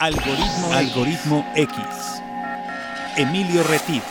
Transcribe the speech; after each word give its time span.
Algoritmo, 0.00 0.72
Algoritmo 0.72 1.44
X. 1.56 1.76
Emilio 3.16 3.64
Retif. 3.64 4.04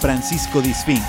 Francisco 0.00 0.60
Disfín. 0.60 1.00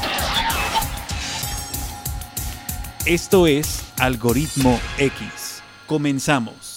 Esto 3.07 3.47
es 3.47 3.81
Algoritmo 3.97 4.79
X. 4.99 5.63
Comenzamos. 5.87 6.72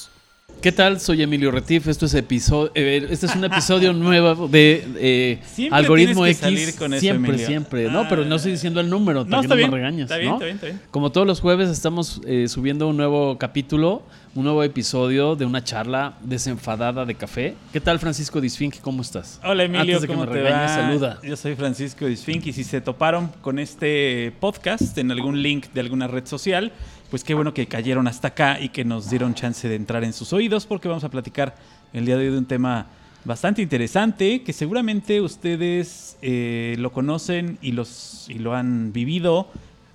¿Qué 0.67 0.73
tal? 0.73 0.99
Soy 0.99 1.23
Emilio 1.23 1.53
Retif. 1.53 1.87
Esto 1.87 2.07
es 2.07 2.15
episodio, 2.15 2.73
eh, 2.75 3.07
este 3.09 3.27
es 3.27 3.37
un 3.37 3.45
episodio 3.45 3.93
nuevo 3.93 4.49
de 4.49 4.85
eh, 4.99 5.39
Siempre 5.47 5.79
Algoritmo 5.79 6.25
que 6.25 6.31
X. 6.31 6.41
salir 6.41 6.75
con 6.75 6.93
eso, 6.93 7.01
siempre, 7.03 7.29
Emilio. 7.29 7.47
siempre. 7.47 7.87
Ah. 7.87 7.93
No, 7.93 8.09
pero 8.09 8.25
no 8.25 8.35
estoy 8.35 8.51
diciendo 8.51 8.81
el 8.81 8.91
número, 8.91 9.23
No, 9.25 9.43
para 9.43 9.55
bien. 9.55 9.71
no 9.71 9.77
me 9.77 9.79
regañes. 9.81 10.03
Está 10.07 10.17
bien, 10.17 10.31
¿no? 10.31 10.35
está 10.35 10.45
bien, 10.47 10.57
está 10.57 10.67
bien. 10.67 10.81
Como 10.91 11.13
todos 11.13 11.25
los 11.25 11.41
jueves 11.41 11.71
estamos 11.71 12.21
eh, 12.27 12.49
subiendo 12.49 12.89
un 12.89 12.97
nuevo 12.97 13.39
capítulo, 13.39 14.03
un 14.35 14.43
nuevo 14.43 14.65
episodio 14.65 15.37
de 15.37 15.45
una 15.45 15.63
charla 15.63 16.19
desenfadada 16.21 17.05
de 17.05 17.15
café. 17.15 17.55
¿Qué 17.73 17.81
tal, 17.81 18.01
Francisco 18.01 18.41
Disfink? 18.41 18.81
¿Cómo 18.81 19.03
estás? 19.03 19.41
Hola 19.45 19.63
Emilio, 19.63 19.83
Antes 19.83 20.01
de 20.03 20.09
que 20.09 20.15
¿cómo 20.15 20.27
me 20.27 20.33
regañes, 20.33 20.73
saluda. 20.73 21.21
Yo 21.23 21.37
soy 21.37 21.55
Francisco 21.55 22.07
Disfink 22.07 22.45
y 22.47 22.53
si 22.53 22.65
se 22.65 22.81
toparon 22.81 23.29
con 23.41 23.61
este 23.61 24.33
podcast 24.41 24.99
en 24.99 25.13
algún 25.13 25.41
link 25.41 25.67
de 25.73 25.81
alguna 25.81 26.09
red 26.09 26.27
social, 26.27 26.73
pues 27.11 27.25
qué 27.25 27.35
bueno 27.35 27.55
que 27.55 27.67
cayeron 27.67 28.09
hasta 28.09 28.29
acá 28.29 28.61
y 28.61 28.71
que 28.71 28.85
nos 28.85 29.11
dieron 29.11 29.35
chance 29.35 29.69
de 29.69 29.75
entrar 29.75 30.05
en 30.05 30.13
sus 30.13 30.33
oídos 30.33 30.67
porque 30.67 30.89
vamos 30.89 31.05
a 31.05 31.09
platicar 31.09 31.55
el 31.93 32.07
día 32.07 32.17
de 32.17 32.27
hoy 32.27 32.33
de 32.33 32.39
un 32.39 32.47
tema 32.47 32.87
bastante 33.25 33.63
interesante 33.63 34.43
que 34.43 34.53
seguramente 34.53 35.21
ustedes 35.21 36.17
eh, 36.23 36.77
lo 36.79 36.93
conocen 36.93 37.59
y, 37.61 37.73
los, 37.73 38.27
y 38.29 38.39
lo 38.39 38.55
han 38.55 38.93
vivido 38.93 39.49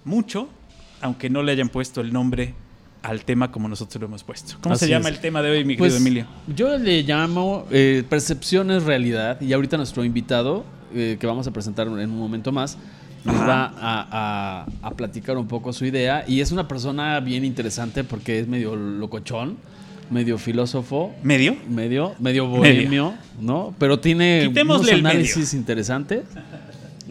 mucho, 0.03 0.49
aunque 1.02 1.29
no 1.29 1.43
le 1.43 1.53
hayan 1.53 1.69
puesto 1.69 2.02
el 2.02 2.11
nombre 2.11 2.53
al 3.03 3.25
tema 3.25 3.52
como 3.52 3.67
nosotros 3.67 3.99
lo 3.99 4.07
hemos 4.07 4.23
puesto. 4.23 4.55
¿Cómo 4.61 4.75
se 4.75 4.88
llama 4.88 5.09
es. 5.09 5.16
el 5.16 5.21
tema 5.21 5.41
de 5.41 5.49
hoy, 5.49 5.66
mi 5.66 5.75
Pues, 5.75 5.93
querido 5.93 6.07
Emilio? 6.07 6.27
Yo 6.55 6.77
le 6.77 7.02
llamo 7.03 7.66
eh, 7.71 8.03
Percepción 8.07 8.69
es 8.71 8.83
Realidad 8.83 9.41
y 9.41 9.53
ahorita 9.53 9.77
nuestro 9.77 10.03
invitado, 10.03 10.66
eh, 10.93 11.17
que 11.19 11.25
vamos 11.25 11.47
a 11.47 11.52
presentar 11.52 11.88
en 11.88 11.93
un 11.93 12.19
momento 12.19 12.52
más, 12.52 12.77
nos 13.23 13.36
Ajá. 13.36 13.45
va 13.47 13.64
a, 13.80 14.66
a- 14.81 14.88
a 14.88 14.91
platicar 14.91 15.38
un 15.38 15.47
poco 15.47 15.73
su 15.73 15.86
idea 15.86 16.23
y 16.27 16.41
es 16.41 16.52
una 16.52 16.67
persona 16.67 17.19
bien 17.19 17.45
interesante 17.45 18.03
porque 18.03 18.39
es 18.39 18.47
medio 18.47 18.75
locochón, 18.75 19.58
medio 20.09 20.38
filósofo, 20.38 21.14
¿Medio? 21.23 21.55
medio, 21.69 22.14
medio 22.19 22.47
bohemio, 22.47 23.14
¿no? 23.39 23.73
Pero 23.77 23.99
tiene 23.99 24.45
Quitémosle 24.47 24.95
unos 24.95 25.05
análisis 25.11 25.53
interesantes. 25.53 26.23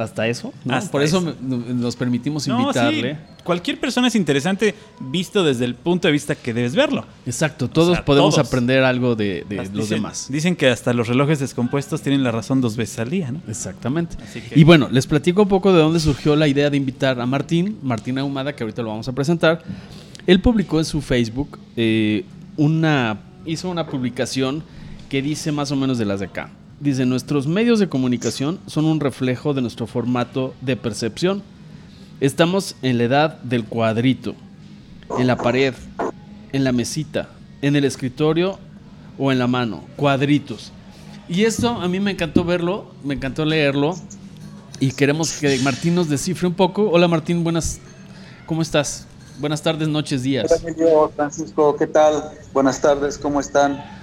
Hasta 0.00 0.26
eso, 0.28 0.52
¿no? 0.64 0.74
Hasta 0.74 0.90
Por 0.90 1.02
eso, 1.02 1.34
nos 1.42 1.96
permitimos 1.96 2.46
No, 2.48 2.60
invitarle. 2.60 3.14
sí, 3.14 3.20
Cualquier 3.44 3.80
persona 3.80 4.08
es 4.08 4.14
interesante 4.14 4.74
visto 5.00 5.42
desde 5.42 5.64
el 5.64 5.74
punto 5.74 6.08
de 6.08 6.12
vista 6.12 6.34
que 6.34 6.52
debes 6.52 6.74
verlo. 6.74 7.06
Exacto, 7.26 7.68
todos 7.70 7.94
sea, 7.96 8.04
podemos 8.04 8.34
todos. 8.34 8.46
aprender 8.46 8.84
algo 8.84 9.16
de, 9.16 9.46
los 9.48 9.72
dicen, 9.72 9.96
demás. 9.96 10.26
Dicen 10.30 10.54
que 10.56 10.68
hasta 10.68 10.92
los 10.92 11.08
relojes 11.08 11.38
descompuestos 11.40 12.02
tienen 12.02 12.22
la 12.22 12.30
razón 12.32 12.60
dos 12.60 12.76
veces 12.76 12.98
al 12.98 13.08
día, 13.10 13.32
¿no? 13.32 13.40
Exactamente. 13.48 14.16
Que- 14.32 14.58
Y 14.60 14.64
bueno, 14.64 14.88
les 14.90 15.06
platico 15.06 15.42
un 15.42 15.48
poco 15.48 15.72
de 15.72 15.78
dónde 15.80 16.00
surgió 16.00 16.36
la 16.36 16.48
idea 16.48 16.68
de 16.70 16.76
invitar 16.76 17.18
a 17.20 17.26
Martín, 17.26 17.78
Martín 17.82 18.18
Ahumada, 18.18 18.54
que 18.54 18.62
ahorita 18.62 18.82
lo 18.82 18.90
vamos 18.90 19.08
a 19.08 19.12
presentar. 19.12 19.62
Él 20.26 20.40
publicó 20.42 20.78
en 20.78 20.84
su 20.84 21.00
Facebook 21.00 21.58
eh, 21.76 22.24
una, 22.58 23.20
hizo 23.46 23.70
una 23.70 23.86
publicación 23.86 24.62
que 25.08 25.22
dice 25.22 25.50
más 25.50 25.70
o 25.72 25.76
menos 25.76 25.96
de 25.98 26.04
las 26.04 26.20
de 26.20 26.26
acá. 26.26 26.50
Dice, 26.80 27.04
nuestros 27.04 27.46
medios 27.46 27.78
de 27.78 27.90
comunicación 27.90 28.58
son 28.66 28.86
un 28.86 29.00
reflejo 29.00 29.52
de 29.52 29.60
nuestro 29.60 29.86
formato 29.86 30.54
de 30.62 30.76
percepción. 30.76 31.42
Estamos 32.20 32.74
en 32.80 32.96
la 32.96 33.04
edad 33.04 33.38
del 33.42 33.66
cuadrito, 33.66 34.34
en 35.18 35.26
la 35.26 35.36
pared, 35.36 35.74
en 36.52 36.64
la 36.64 36.72
mesita, 36.72 37.28
en 37.60 37.76
el 37.76 37.84
escritorio 37.84 38.58
o 39.18 39.30
en 39.30 39.38
la 39.38 39.46
mano, 39.46 39.84
cuadritos. 39.96 40.72
Y 41.28 41.44
esto 41.44 41.68
a 41.68 41.86
mí 41.86 42.00
me 42.00 42.12
encantó 42.12 42.44
verlo, 42.44 42.90
me 43.04 43.12
encantó 43.12 43.44
leerlo 43.44 43.94
y 44.80 44.92
queremos 44.92 45.32
que 45.32 45.58
Martín 45.58 45.94
nos 45.94 46.08
descifre 46.08 46.48
un 46.48 46.54
poco. 46.54 46.88
Hola 46.88 47.08
Martín, 47.08 47.44
buenas, 47.44 47.78
¿cómo 48.46 48.62
estás? 48.62 49.06
Buenas 49.38 49.60
tardes, 49.60 49.86
noches, 49.86 50.22
días. 50.22 50.50
Hola 50.50 51.10
Francisco, 51.14 51.76
¿qué 51.76 51.86
tal? 51.86 52.22
Buenas 52.54 52.80
tardes, 52.80 53.18
¿cómo 53.18 53.38
están? 53.38 53.99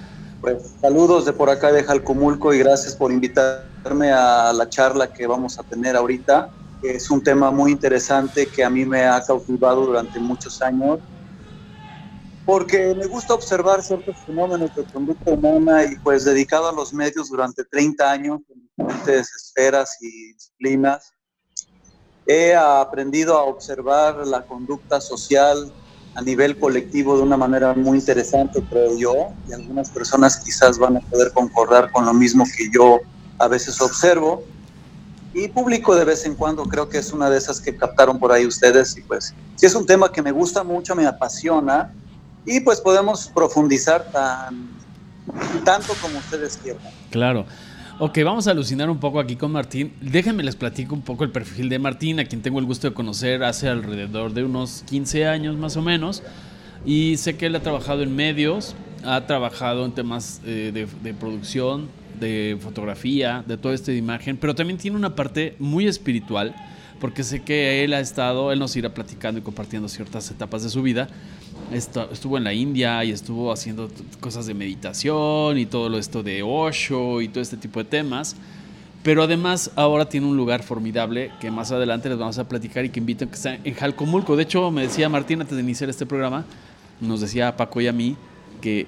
Saludos 0.81 1.25
de 1.25 1.33
por 1.33 1.49
acá 1.49 1.71
de 1.71 1.83
Jalcomulco 1.83 2.53
y 2.53 2.59
gracias 2.59 2.95
por 2.95 3.11
invitarme 3.11 4.11
a 4.11 4.53
la 4.53 4.69
charla 4.69 5.11
que 5.11 5.27
vamos 5.27 5.59
a 5.59 5.63
tener 5.63 5.95
ahorita. 5.95 6.49
Es 6.81 7.09
un 7.09 7.23
tema 7.23 7.51
muy 7.51 7.71
interesante 7.71 8.47
que 8.47 8.63
a 8.63 8.69
mí 8.69 8.85
me 8.85 9.05
ha 9.05 9.21
cautivado 9.23 9.85
durante 9.85 10.19
muchos 10.19 10.61
años 10.61 10.99
porque 12.45 12.95
me 12.95 13.07
gusta 13.07 13.33
observar 13.33 13.83
ciertos 13.83 14.23
fenómenos 14.25 14.73
de 14.73 14.85
conducta 14.85 15.31
humana 15.31 15.83
y 15.83 15.97
pues 15.97 16.23
dedicado 16.23 16.69
a 16.69 16.71
los 16.71 16.93
medios 16.93 17.29
durante 17.29 17.65
30 17.65 18.09
años 18.09 18.39
en 18.47 18.61
diferentes 18.61 19.29
esferas 19.35 19.97
y 19.99 20.33
disciplinas. 20.33 21.11
He 22.25 22.55
aprendido 22.55 23.37
a 23.37 23.43
observar 23.43 24.25
la 24.25 24.45
conducta 24.45 25.01
social 25.01 25.73
a 26.17 26.21
nivel 26.23 26.57
colectivo 26.57 27.15
de 27.15 27.21
una 27.21 27.37
manera 27.37 27.75
muy 27.75 27.99
interesante, 27.99 28.63
creo 28.67 28.97
yo, 28.97 29.13
y 29.47 29.53
algunas 29.53 29.91
personas 29.91 30.41
quizás 30.43 30.79
van 30.79 30.97
a 30.97 30.99
poder 30.99 31.31
concordar 31.31 31.91
con 31.91 32.07
lo 32.07 32.13
mismo 32.13 32.43
que 32.57 32.69
yo 32.73 32.99
a 33.37 33.47
veces 33.47 33.79
observo. 33.79 34.41
Y 35.31 35.47
publico 35.49 35.95
de 35.95 36.05
vez 36.05 36.25
en 36.25 36.33
cuando, 36.33 36.63
creo 36.63 36.89
que 36.89 36.97
es 36.97 37.13
una 37.13 37.29
de 37.29 37.37
esas 37.37 37.61
que 37.61 37.77
captaron 37.77 38.17
por 38.17 38.31
ahí 38.31 38.47
ustedes, 38.47 38.97
y 38.97 39.03
pues 39.03 39.35
sí 39.55 39.67
es 39.67 39.75
un 39.75 39.85
tema 39.85 40.11
que 40.11 40.23
me 40.23 40.31
gusta 40.31 40.63
mucho, 40.63 40.95
me 40.95 41.05
apasiona, 41.05 41.93
y 42.43 42.61
pues 42.61 42.81
podemos 42.81 43.29
profundizar 43.35 44.09
tan, 44.11 44.75
tanto 45.63 45.93
como 46.01 46.17
ustedes 46.17 46.57
quieran. 46.57 46.81
Claro. 47.11 47.45
Ok, 47.99 48.19
vamos 48.23 48.47
a 48.47 48.51
alucinar 48.51 48.91
un 48.91 48.99
poco 48.99 49.19
aquí 49.19 49.35
con 49.35 49.51
Martín. 49.51 49.91
Déjenme 50.01 50.43
les 50.43 50.55
platico 50.55 50.93
un 50.93 51.01
poco 51.01 51.23
el 51.23 51.31
perfil 51.31 51.67
de 51.67 51.79
Martín, 51.79 52.19
a 52.19 52.25
quien 52.25 52.43
tengo 52.43 52.59
el 52.59 52.65
gusto 52.65 52.87
de 52.87 52.93
conocer 52.93 53.43
hace 53.43 53.69
alrededor 53.69 54.33
de 54.33 54.43
unos 54.43 54.83
15 54.87 55.25
años 55.25 55.57
más 55.57 55.77
o 55.77 55.81
menos. 55.81 56.21
Y 56.85 57.17
sé 57.17 57.37
que 57.37 57.47
él 57.47 57.55
ha 57.55 57.61
trabajado 57.61 58.03
en 58.03 58.15
medios, 58.15 58.75
ha 59.03 59.25
trabajado 59.25 59.83
en 59.83 59.93
temas 59.93 60.41
eh, 60.45 60.87
de, 61.01 61.13
producción, 61.15 61.87
de 62.19 62.59
fotografía, 62.61 63.43
de 63.47 63.57
todo 63.57 63.73
esto 63.73 63.89
de 63.89 63.97
imagen, 63.97 64.37
pero 64.37 64.53
también 64.53 64.77
tiene 64.77 64.95
una 64.95 65.15
parte 65.15 65.55
muy 65.57 65.87
espiritual, 65.87 66.53
porque 66.99 67.23
sé 67.23 67.41
que 67.41 67.83
él 67.83 67.95
ha 67.95 67.99
estado, 67.99 68.51
él 68.51 68.59
nos 68.59 68.75
irá 68.75 68.93
platicando 68.93 69.39
y 69.39 69.43
compartiendo 69.43 69.89
ciertas 69.89 70.29
etapas 70.29 70.61
de 70.61 70.69
su 70.69 70.83
vida. 70.83 71.07
Estuvo 71.71 72.37
en 72.37 72.45
la 72.45 72.53
India 72.53 73.03
y 73.03 73.11
estuvo 73.11 73.51
haciendo 73.51 73.89
cosas 74.19 74.45
de 74.45 74.53
meditación 74.53 75.57
y 75.57 75.65
todo 75.65 75.97
esto 75.97 76.23
de 76.23 76.41
Osho 76.41 77.21
y 77.21 77.27
todo 77.27 77.41
este 77.41 77.57
tipo 77.57 77.83
de 77.83 77.89
temas. 77.89 78.35
Pero 79.03 79.23
además 79.23 79.71
ahora 79.75 80.07
tiene 80.07 80.27
un 80.27 80.37
lugar 80.37 80.63
formidable 80.63 81.31
que 81.39 81.51
más 81.51 81.71
adelante 81.71 82.09
les 82.09 82.17
vamos 82.17 82.37
a 82.39 82.47
platicar 82.47 82.85
y 82.85 82.89
que 82.89 82.99
invito 82.99 83.27
que 83.27 83.35
está 83.35 83.55
en 83.55 83.73
Jalcomulco. 83.73 84.35
De 84.35 84.43
hecho, 84.43 84.71
me 84.71 84.81
decía 84.81 85.09
Martín 85.09 85.41
antes 85.41 85.55
de 85.55 85.63
iniciar 85.63 85.89
este 85.89 86.05
programa, 86.05 86.45
nos 86.99 87.21
decía 87.21 87.49
a 87.49 87.57
Paco 87.57 87.79
y 87.81 87.87
a 87.87 87.93
mí 87.93 88.15
que, 88.61 88.87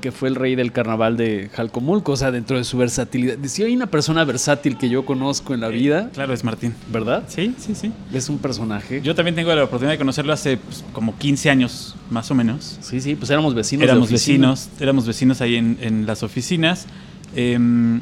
que 0.00 0.12
fue 0.12 0.28
el 0.28 0.34
rey 0.34 0.54
del 0.56 0.72
carnaval 0.72 1.16
de 1.16 1.50
Jalcomulco, 1.54 2.12
o 2.12 2.16
sea, 2.16 2.30
dentro 2.30 2.56
de 2.58 2.64
su 2.64 2.76
versatilidad. 2.78 3.36
Si 3.44 3.62
hay 3.62 3.74
una 3.74 3.86
persona 3.86 4.24
versátil 4.24 4.76
que 4.76 4.88
yo 4.88 5.04
conozco 5.06 5.54
en 5.54 5.60
la 5.60 5.68
vida, 5.68 6.10
Claro, 6.12 6.32
es 6.34 6.44
Martín. 6.44 6.74
¿verdad? 6.92 7.24
Sí, 7.28 7.54
sí, 7.58 7.74
sí. 7.74 7.90
Es 8.12 8.28
un 8.28 8.38
personaje. 8.38 9.00
Yo 9.02 9.14
también 9.14 9.34
tengo 9.34 9.54
la 9.54 9.64
oportunidad 9.64 9.92
de 9.94 9.98
conocerlo 9.98 10.32
hace 10.32 10.56
pues, 10.58 10.84
como 10.92 11.16
15 11.16 11.50
años, 11.50 11.96
más 12.10 12.30
o 12.30 12.34
menos. 12.34 12.78
sí, 12.80 13.00
sí, 13.00 13.14
pues 13.16 13.30
éramos 13.30 13.54
vecinos. 13.54 13.84
éramos 13.84 14.10
vecinos, 14.10 14.68
éramos 14.78 15.06
vecinos 15.06 15.40
ahí 15.40 15.56
en, 15.56 15.78
en 15.80 16.06
las 16.06 16.22
oficinas. 16.22 16.86
Em, 17.34 18.00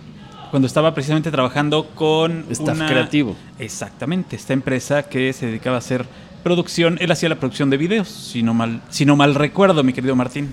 cuando 0.50 0.66
estaba 0.66 0.94
precisamente 0.94 1.30
trabajando 1.30 1.88
con 1.94 2.44
Staff 2.50 2.76
una- 2.76 2.86
creativo. 2.88 3.36
Exactamente, 3.58 4.34
esta 4.36 4.52
empresa 4.54 5.02
que 5.04 5.32
se 5.32 5.46
dedicaba 5.46 5.76
a 5.76 5.80
hacer 5.80 6.06
producción, 6.42 6.96
él 7.00 7.10
hacía 7.12 7.28
la 7.28 7.34
producción 7.36 7.68
de 7.68 7.76
videos, 7.76 8.08
si 8.08 8.42
no 8.42 8.54
mal, 8.54 8.80
si 8.88 9.04
no 9.04 9.14
mal 9.16 9.34
recuerdo, 9.34 9.82
mi 9.84 9.92
querido 9.92 10.16
Martín. 10.16 10.48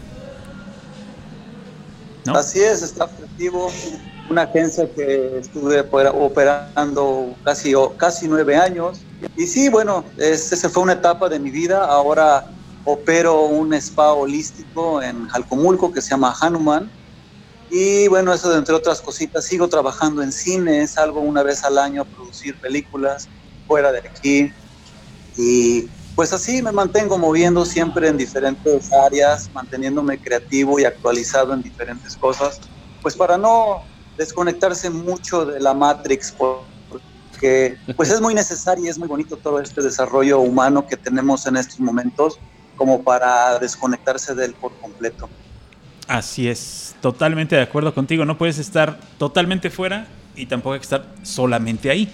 ¿No? 2.26 2.36
Así 2.36 2.60
es, 2.62 2.82
Staff 2.82 3.14
Creativo, 3.18 3.72
una 4.30 4.44
agencia 4.44 4.92
que 4.96 5.38
estuve 5.38 5.80
opera- 5.82 6.12
operando 6.12 7.40
casi, 7.44 7.74
casi 7.98 8.28
nueve 8.28 8.56
años. 8.56 9.08
Y 9.36 9.46
sí, 9.48 9.70
bueno, 9.70 10.06
es- 10.18 10.52
esa 10.52 10.70
fue 10.70 10.84
una 10.84 10.94
etapa 10.94 11.30
de 11.30 11.40
mi 11.40 11.52
vida. 11.52 11.86
Ahora 11.86 12.44
opero 12.84 13.44
un 13.46 13.74
spa 13.76 14.14
holístico 14.14 15.02
en 15.02 15.28
Jalcomulco 15.28 15.92
que 15.92 16.02
se 16.02 16.10
llama 16.10 16.36
Hanuman. 16.40 16.92
Y 17.70 18.08
bueno, 18.08 18.34
eso 18.34 18.56
entre 18.56 18.76
otras 18.76 19.02
cositas, 19.02 19.46
sigo 19.46 19.68
trabajando 19.68 20.22
en 20.22 20.32
cine, 20.32 20.88
salgo 20.88 21.20
una 21.22 21.44
vez 21.44 21.64
al 21.64 21.78
año 21.78 22.02
a 22.02 22.06
producir 22.06 22.60
películas 22.60 23.30
fuera 23.68 23.92
de 23.92 24.00
aquí. 24.00 24.52
Y 25.38 25.92
pues 26.16 26.32
así 26.32 26.62
me 26.62 26.72
mantengo 26.72 27.17
moviendo 27.17 27.66
siempre 27.66 28.08
en 28.08 28.17
diferentes 28.17 28.91
áreas, 28.94 29.50
manteniéndome 29.53 30.17
creativo 30.17 30.79
y 30.79 30.85
actualizado 30.85 31.53
en 31.53 31.62
diferentes 31.62 32.16
cosas, 32.16 32.62
pues 33.02 33.16
para 33.16 33.38
no 33.38 33.84
desconectarse 34.17 34.90
mucho 34.90 35.46
de 35.46 35.59
la 35.59 35.73
Matrix, 35.73 36.34
porque 36.38 37.78
pues 37.97 38.09
es 38.12 38.22
muy 38.22 38.34
necesario 38.34 38.85
y 38.85 38.88
es 38.88 38.97
muy 38.97 39.09
bonito 39.09 39.35
todo 39.35 39.59
este 39.59 39.82
desarrollo 39.82 40.40
humano 40.40 40.88
que 40.88 40.96
tenemos 40.96 41.46
en 41.47 41.58
estos 41.58 41.82
momentos 41.82 42.40
como 42.78 43.03
para 43.03 43.59
desconectarse 43.59 44.34
de 44.35 44.46
él 44.46 44.53
por 44.53 44.73
completo. 44.78 45.29
Así 46.08 46.47
es, 46.47 46.96
totalmente 47.02 47.56
de 47.58 47.62
acuerdo 47.62 47.94
contigo. 47.94 48.23
No 48.23 48.38
puedes 48.38 48.58
estar 48.58 49.00
totalmente 49.17 49.70
fuera 49.70 50.08
y 50.35 50.46
tampoco 50.46 50.73
hay 50.73 50.79
que 50.79 50.84
estar 50.84 51.08
solamente 51.23 51.90
ahí. 51.90 52.14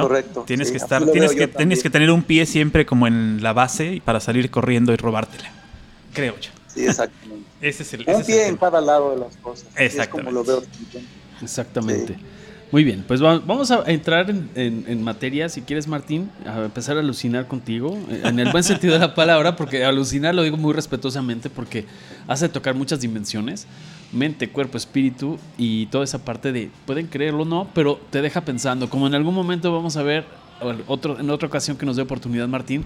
Es 0.00 0.06
correcto. 0.06 0.44
Tienes 0.46 0.70
que 0.70 0.76
estar, 0.76 1.04
tienes 1.10 1.34
que, 1.34 1.48
tienes 1.48 1.82
que 1.82 1.90
tener 1.90 2.10
un 2.10 2.22
pie 2.22 2.46
siempre 2.46 2.86
como 2.86 3.06
en 3.06 3.42
la 3.42 3.52
base 3.52 4.00
para 4.04 4.20
salir 4.20 4.50
corriendo 4.50 4.92
y 4.92 4.96
robártela. 4.96 5.50
Creo 6.12 6.38
yo. 6.38 6.50
Sí, 6.66 6.86
exactamente. 6.86 7.48
ese 7.60 7.82
es 7.82 7.94
el, 7.94 8.04
un 8.06 8.24
pie 8.24 8.48
en 8.48 8.56
cada 8.56 8.80
lado 8.80 9.12
de 9.12 9.20
las 9.20 9.36
cosas. 9.36 9.66
Exactamente. 9.76 10.02
Es 10.02 10.08
como 10.08 10.30
lo 10.30 10.44
veo. 10.44 10.62
Exactamente. 11.42 12.16
Muy 12.74 12.82
bien, 12.82 13.04
pues 13.06 13.20
vamos 13.20 13.70
a 13.70 13.84
entrar 13.86 14.28
en, 14.56 15.04
materia, 15.04 15.48
si 15.48 15.62
quieres, 15.62 15.86
Martín, 15.86 16.28
a 16.44 16.64
empezar 16.64 16.96
a 16.96 17.00
alucinar 17.00 17.46
contigo, 17.46 17.96
eh, 18.10 18.22
en 18.24 18.40
el 18.40 18.50
buen 18.50 18.64
sentido 18.64 18.94
de 18.94 18.98
la 18.98 19.14
palabra, 19.14 19.54
porque 19.54 19.84
alucinar 19.84 20.34
lo 20.34 20.42
digo 20.42 20.56
muy 20.56 20.72
respetuosamente, 20.72 21.50
porque 21.50 21.84
hace 22.26 22.48
tocar 22.48 22.74
muchas 22.74 23.00
dimensiones, 23.00 23.68
mente, 24.10 24.48
cuerpo, 24.48 24.76
espíritu 24.76 25.38
y 25.56 25.86
toda 25.86 26.02
esa 26.02 26.24
parte 26.24 26.50
de, 26.50 26.68
pueden 26.84 27.06
creerlo 27.06 27.42
o 27.42 27.44
no, 27.44 27.68
pero 27.74 28.00
te 28.10 28.20
deja 28.20 28.40
pensando, 28.40 28.90
como 28.90 29.06
en 29.06 29.14
algún 29.14 29.36
momento 29.36 29.72
vamos 29.72 29.96
a 29.96 30.02
ver, 30.02 30.24
otro, 30.88 31.20
en 31.20 31.30
otra 31.30 31.46
ocasión 31.46 31.76
que 31.76 31.86
nos 31.86 31.94
dé 31.94 32.02
oportunidad, 32.02 32.48
Martín, 32.48 32.84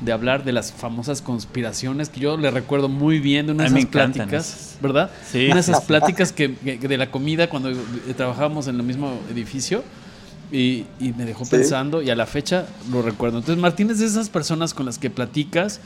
de 0.00 0.12
hablar 0.12 0.44
de 0.44 0.52
las 0.52 0.72
famosas 0.72 1.20
conspiraciones 1.22 2.08
que 2.08 2.20
yo 2.20 2.36
le 2.36 2.50
recuerdo 2.50 2.88
muy 2.88 3.18
bien 3.18 3.46
de 3.46 3.52
una 3.52 3.64
de 3.64 3.70
esas 3.70 3.86
pláticas, 3.86 4.78
¿verdad? 4.80 5.10
Sí. 5.30 5.46
Una 5.46 5.56
de 5.56 5.60
esas 5.60 5.80
pláticas 5.86 6.32
que, 6.32 6.48
de 6.48 6.98
la 6.98 7.10
comida 7.10 7.48
cuando 7.48 7.70
trabajábamos 8.16 8.66
en 8.68 8.76
el 8.76 8.82
mismo 8.82 9.20
edificio 9.30 9.84
y, 10.50 10.86
me 11.16 11.24
dejó 11.24 11.44
pensando 11.44 12.02
y 12.02 12.10
a 12.10 12.16
la 12.16 12.26
fecha 12.26 12.66
lo 12.90 13.02
recuerdo. 13.02 13.38
Entonces 13.38 13.60
Martín 13.60 13.90
es 13.90 13.98
de 13.98 14.06
esas 14.06 14.28
personas 14.28 14.74
con 14.74 14.86
las 14.86 14.98
que 14.98 15.10
platicas 15.10 15.80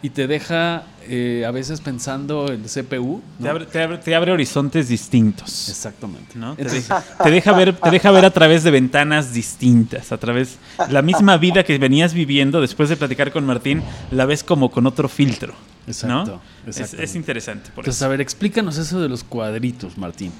y 0.00 0.10
te 0.10 0.26
deja 0.26 0.84
eh, 1.08 1.44
a 1.46 1.50
veces 1.50 1.80
pensando 1.80 2.46
el 2.48 2.62
CPU. 2.62 3.20
Te, 3.40 3.48
abre, 3.48 3.66
te, 3.98 4.14
abre, 4.14 4.32
horizontes 4.32 4.88
distintos. 4.88 5.68
Exactamente. 5.68 6.38
¿no? 6.38 6.54
Te, 6.54 6.64
deja, 6.64 7.52
ver, 7.52 7.76
te 7.76 7.90
deja 7.90 8.10
ver 8.10 8.24
a 8.24 8.30
través 8.30 8.62
de 8.62 8.70
ventanas 8.70 9.32
distintas, 9.32 10.12
a 10.12 10.18
través 10.18 10.58
la 10.90 11.02
misma 11.02 11.36
vida 11.36 11.64
que 11.64 11.76
venías 11.78 12.14
viviendo 12.14 12.60
después 12.60 12.88
de 12.88 12.96
platicar 12.96 13.32
con 13.32 13.44
Martín, 13.44 13.82
la 14.10 14.24
ves 14.24 14.44
como 14.44 14.70
con 14.70 14.86
otro 14.86 15.08
filtro. 15.08 15.54
Exacto. 15.86 16.40
Es, 16.66 17.14
interesante. 17.14 17.70
Por 17.70 17.82
Entonces, 17.82 18.02
a 18.02 18.08
ver, 18.08 18.20
explícanos 18.20 18.76
eso 18.78 19.00
de 19.00 19.08
los 19.08 19.24
cuadritos, 19.24 19.96
Martín. 19.96 20.32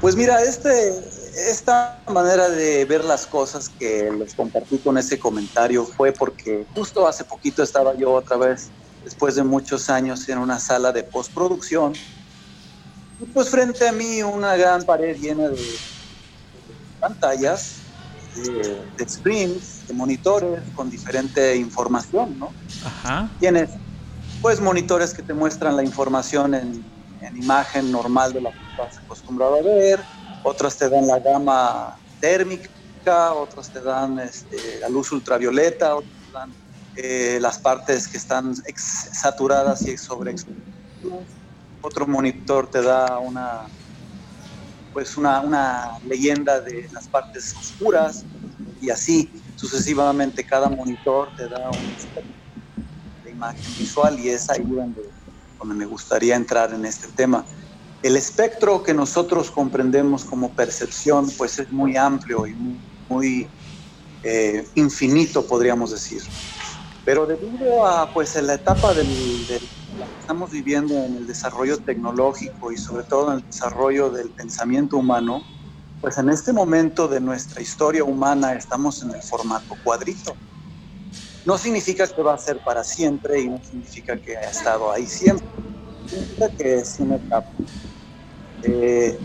Pues 0.00 0.16
mira, 0.16 0.40
este, 0.42 0.70
esta 1.46 2.02
manera 2.08 2.48
de 2.48 2.84
ver 2.84 3.04
las 3.04 3.26
cosas 3.26 3.68
que 3.68 4.10
les 4.10 4.34
compartí 4.34 4.78
con 4.78 4.98
ese 4.98 5.18
comentario 5.18 5.84
fue 5.84 6.12
porque 6.12 6.66
justo 6.74 7.06
hace 7.06 7.24
poquito 7.24 7.62
estaba 7.62 7.94
yo 7.96 8.12
otra 8.12 8.36
vez, 8.36 8.70
después 9.04 9.36
de 9.36 9.44
muchos 9.44 9.88
años, 9.88 10.28
en 10.28 10.38
una 10.38 10.58
sala 10.58 10.92
de 10.92 11.04
postproducción. 11.04 11.92
Y 13.20 13.26
pues 13.26 13.50
frente 13.50 13.86
a 13.86 13.92
mí 13.92 14.22
una 14.22 14.56
gran 14.56 14.82
pared 14.82 15.16
llena 15.16 15.48
de, 15.48 15.64
pantallas, 17.00 17.76
de, 18.36 19.08
screens, 19.08 19.86
de 19.86 19.94
monitores 19.94 20.62
con 20.74 20.90
diferente 20.90 21.56
información, 21.56 22.38
¿no? 22.38 22.52
Ajá. 22.84 23.30
Tienes 23.38 23.70
pues 24.42 24.60
monitores 24.60 25.14
que 25.14 25.22
te 25.22 25.34
muestran 25.34 25.76
la 25.76 25.82
información 25.82 26.54
en, 26.54 26.84
en 27.20 27.36
imagen 27.36 27.90
normal 27.90 28.32
de 28.32 28.40
la 28.40 28.50
que 28.52 28.64
estás 28.70 28.98
acostumbrado 28.98 29.56
a 29.56 29.62
ver, 29.62 30.04
otras 30.42 30.76
te 30.76 30.88
dan 30.88 31.06
la 31.06 31.18
gama 31.18 31.98
térmica, 32.20 33.32
otras 33.34 33.70
te 33.70 33.80
dan 33.80 34.18
este, 34.18 34.78
la 34.80 34.88
luz 34.88 35.12
ultravioleta, 35.12 35.96
otras 35.96 36.12
te 36.24 36.32
dan 36.32 36.56
eh, 36.94 37.38
las 37.40 37.58
partes 37.58 38.08
que 38.08 38.18
están 38.18 38.54
saturadas 38.74 39.82
y 39.82 39.96
sobre 39.96 40.34
otro 41.80 42.06
monitor 42.06 42.68
te 42.70 42.82
da 42.82 43.18
una 43.18 43.66
pues 44.92 45.16
una, 45.16 45.40
una 45.40 45.98
leyenda 46.02 46.60
de 46.60 46.88
las 46.90 47.08
partes 47.08 47.54
oscuras 47.56 48.26
y 48.80 48.90
así 48.90 49.30
sucesivamente 49.54 50.44
cada 50.44 50.68
monitor 50.68 51.32
te 51.36 51.48
da 51.48 51.70
una 51.70 53.30
imagen 53.30 53.76
visual 53.76 54.18
y 54.18 54.30
es 54.30 54.48
ahí 54.50 54.64
donde, 54.64 55.02
donde 55.58 55.74
me 55.74 55.86
gustaría 55.86 56.36
entrar 56.36 56.72
en 56.72 56.84
este 56.84 57.08
tema. 57.12 57.46
El 58.02 58.16
espectro 58.16 58.82
que 58.82 58.94
nosotros 58.94 59.50
comprendemos 59.50 60.24
como 60.24 60.54
percepción 60.54 61.28
pues 61.36 61.58
es 61.58 61.72
muy 61.72 61.96
amplio 61.96 62.46
y 62.46 62.54
muy, 63.08 63.50
eh, 64.22 64.68
infinito, 64.76 65.46
podríamos 65.46 65.90
decir. 65.90 66.22
Pero 67.04 67.26
debido 67.26 67.86
a 67.86 68.12
pues, 68.12 68.34
la 68.36 68.54
etapa 68.54 68.94
del, 68.94 69.46
que 69.48 70.18
estamos 70.20 70.50
viviendo 70.50 70.94
en 70.94 71.16
el 71.16 71.26
desarrollo 71.26 71.78
tecnológico 71.78 72.70
y 72.70 72.76
sobre 72.76 73.04
todo 73.04 73.32
en 73.32 73.38
el 73.38 73.44
desarrollo 73.44 74.10
del 74.10 74.30
pensamiento 74.32 74.96
humano, 74.96 75.42
pues 76.00 76.18
en 76.18 76.28
este 76.28 76.52
momento 76.52 77.08
de 77.08 77.20
nuestra 77.20 77.60
historia 77.60 78.04
humana 78.04 78.52
estamos 78.52 79.02
en 79.02 79.10
el 79.10 79.22
formato 79.22 79.76
cuadrito. 79.82 80.36
No 81.44 81.58
significa 81.58 82.06
que 82.06 82.22
va 82.22 82.34
a 82.34 82.38
ser 82.38 82.60
para 82.62 82.84
siempre 82.84 83.40
y 83.40 83.48
no 83.48 83.60
significa 83.62 84.20
que 84.20 84.36
ha 84.36 84.50
estado 84.50 84.92
ahí 84.92 85.06
siempre. 85.06 85.48
Significa 86.06 86.52
que 86.56 86.74
es 86.74 87.00
una 87.00 87.16
etapa. 87.16 87.48
Eh, 88.62 89.18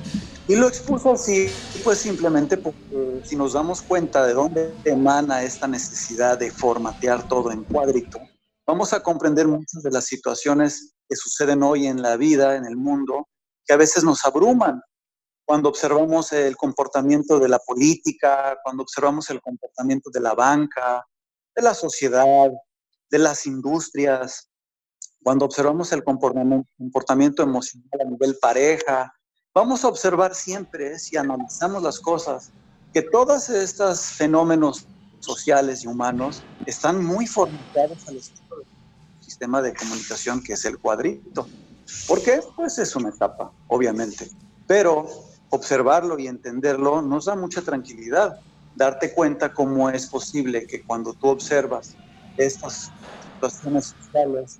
y 0.48 0.56
lo 0.56 0.68
expuso 0.68 1.14
así, 1.14 1.48
pues 1.84 2.00
simplemente 2.00 2.58
porque 2.58 3.22
si 3.24 3.36
nos 3.36 3.54
damos 3.54 3.82
cuenta 3.82 4.26
de 4.26 4.34
dónde 4.34 4.74
emana 4.84 5.44
esta 5.44 5.68
necesidad 5.68 6.38
de 6.38 6.52
formatear 6.52 7.28
todo 7.28 7.52
en 7.52 7.64
cuadrito, 7.64 8.20
vamos 8.68 8.92
a 8.92 9.02
comprender 9.02 9.48
muchas 9.48 9.84
de 9.84 9.92
las 9.92 10.06
situaciones 10.06 10.96
que 11.08 11.16
suceden 11.16 11.64
hoy 11.64 11.88
en 11.88 12.02
la 12.02 12.18
vida, 12.18 12.58
en 12.58 12.66
el 12.66 12.76
mundo, 12.76 13.30
que 13.66 13.74
a 13.74 13.78
veces 13.78 14.04
nos 14.04 14.26
abruman. 14.26 14.82
Cuando 15.46 15.70
observamos 15.70 16.34
el 16.34 16.58
comportamiento 16.58 17.40
de 17.40 17.50
la 17.50 17.60
política, 17.60 18.58
cuando 18.64 18.84
observamos 18.84 19.30
el 19.30 19.42
comportamiento 19.42 20.10
de 20.10 20.20
la 20.20 20.34
banca, 20.34 21.06
de 21.56 21.62
la 21.62 21.74
sociedad, 21.74 22.50
de 23.10 23.18
las 23.18 23.46
industrias, 23.46 24.50
cuando 25.22 25.46
observamos 25.46 25.92
el 25.94 26.04
comportamiento 26.04 27.44
emocional 27.44 28.02
a 28.02 28.10
nivel 28.10 28.38
pareja, 28.42 29.14
vamos 29.54 29.84
a 29.84 29.88
observar 29.88 30.34
siempre, 30.34 30.98
si 30.98 31.16
analizamos 31.16 31.84
las 31.84 32.00
cosas, 32.00 32.52
que 32.94 33.02
todos 33.02 33.50
estos 33.50 34.02
fenómenos 34.02 34.88
sociales 35.20 35.84
y 35.84 35.88
humanos 35.88 36.44
están 36.66 37.04
muy 37.04 37.28
formatados 37.28 38.08
al 38.08 38.20
sistema 39.22 39.62
de 39.62 39.74
comunicación 39.74 40.44
que 40.44 40.54
es 40.54 40.66
el 40.66 40.78
cuadrito. 40.80 41.48
¿Por 42.08 42.22
qué? 42.22 42.42
Pues 42.56 42.78
es 42.80 42.96
una 42.96 43.10
etapa, 43.10 43.52
obviamente. 43.68 44.30
Pero 44.68 45.08
observarlo 45.50 46.18
y 46.18 46.28
entenderlo 46.28 47.02
nos 47.02 47.26
da 47.26 47.36
mucha 47.36 47.62
tranquilidad. 47.62 48.40
Darte 48.76 49.14
cuenta 49.14 49.54
cómo 49.54 49.90
es 49.90 50.08
posible 50.08 50.66
que 50.66 50.82
cuando 50.84 51.14
tú 51.14 51.28
observas 51.28 51.96
estas 52.38 52.92
situaciones 53.36 53.96
sociales 54.00 54.60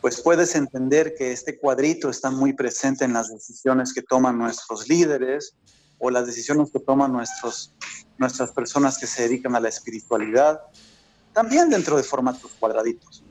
pues 0.00 0.22
puedes 0.22 0.54
entender 0.54 1.14
que 1.16 1.32
este 1.32 1.58
cuadrito 1.58 2.08
está 2.08 2.30
muy 2.30 2.54
presente 2.54 3.04
en 3.04 3.12
las 3.12 3.28
decisiones 3.28 3.92
que 3.92 4.02
toman 4.02 4.38
nuestros 4.38 4.88
líderes 4.88 5.54
o 5.98 6.10
las 6.10 6.26
decisiones 6.26 6.70
que 6.72 6.80
toman 6.80 7.12
nuestros, 7.12 7.74
nuestras 8.16 8.52
personas 8.52 8.96
que 8.96 9.06
se 9.06 9.22
dedican 9.22 9.54
a 9.54 9.60
la 9.60 9.68
espiritualidad, 9.68 10.58
también 11.32 11.68
dentro 11.68 11.96
de 11.96 12.02
formatos 12.02 12.54
cuadraditos. 12.58 13.24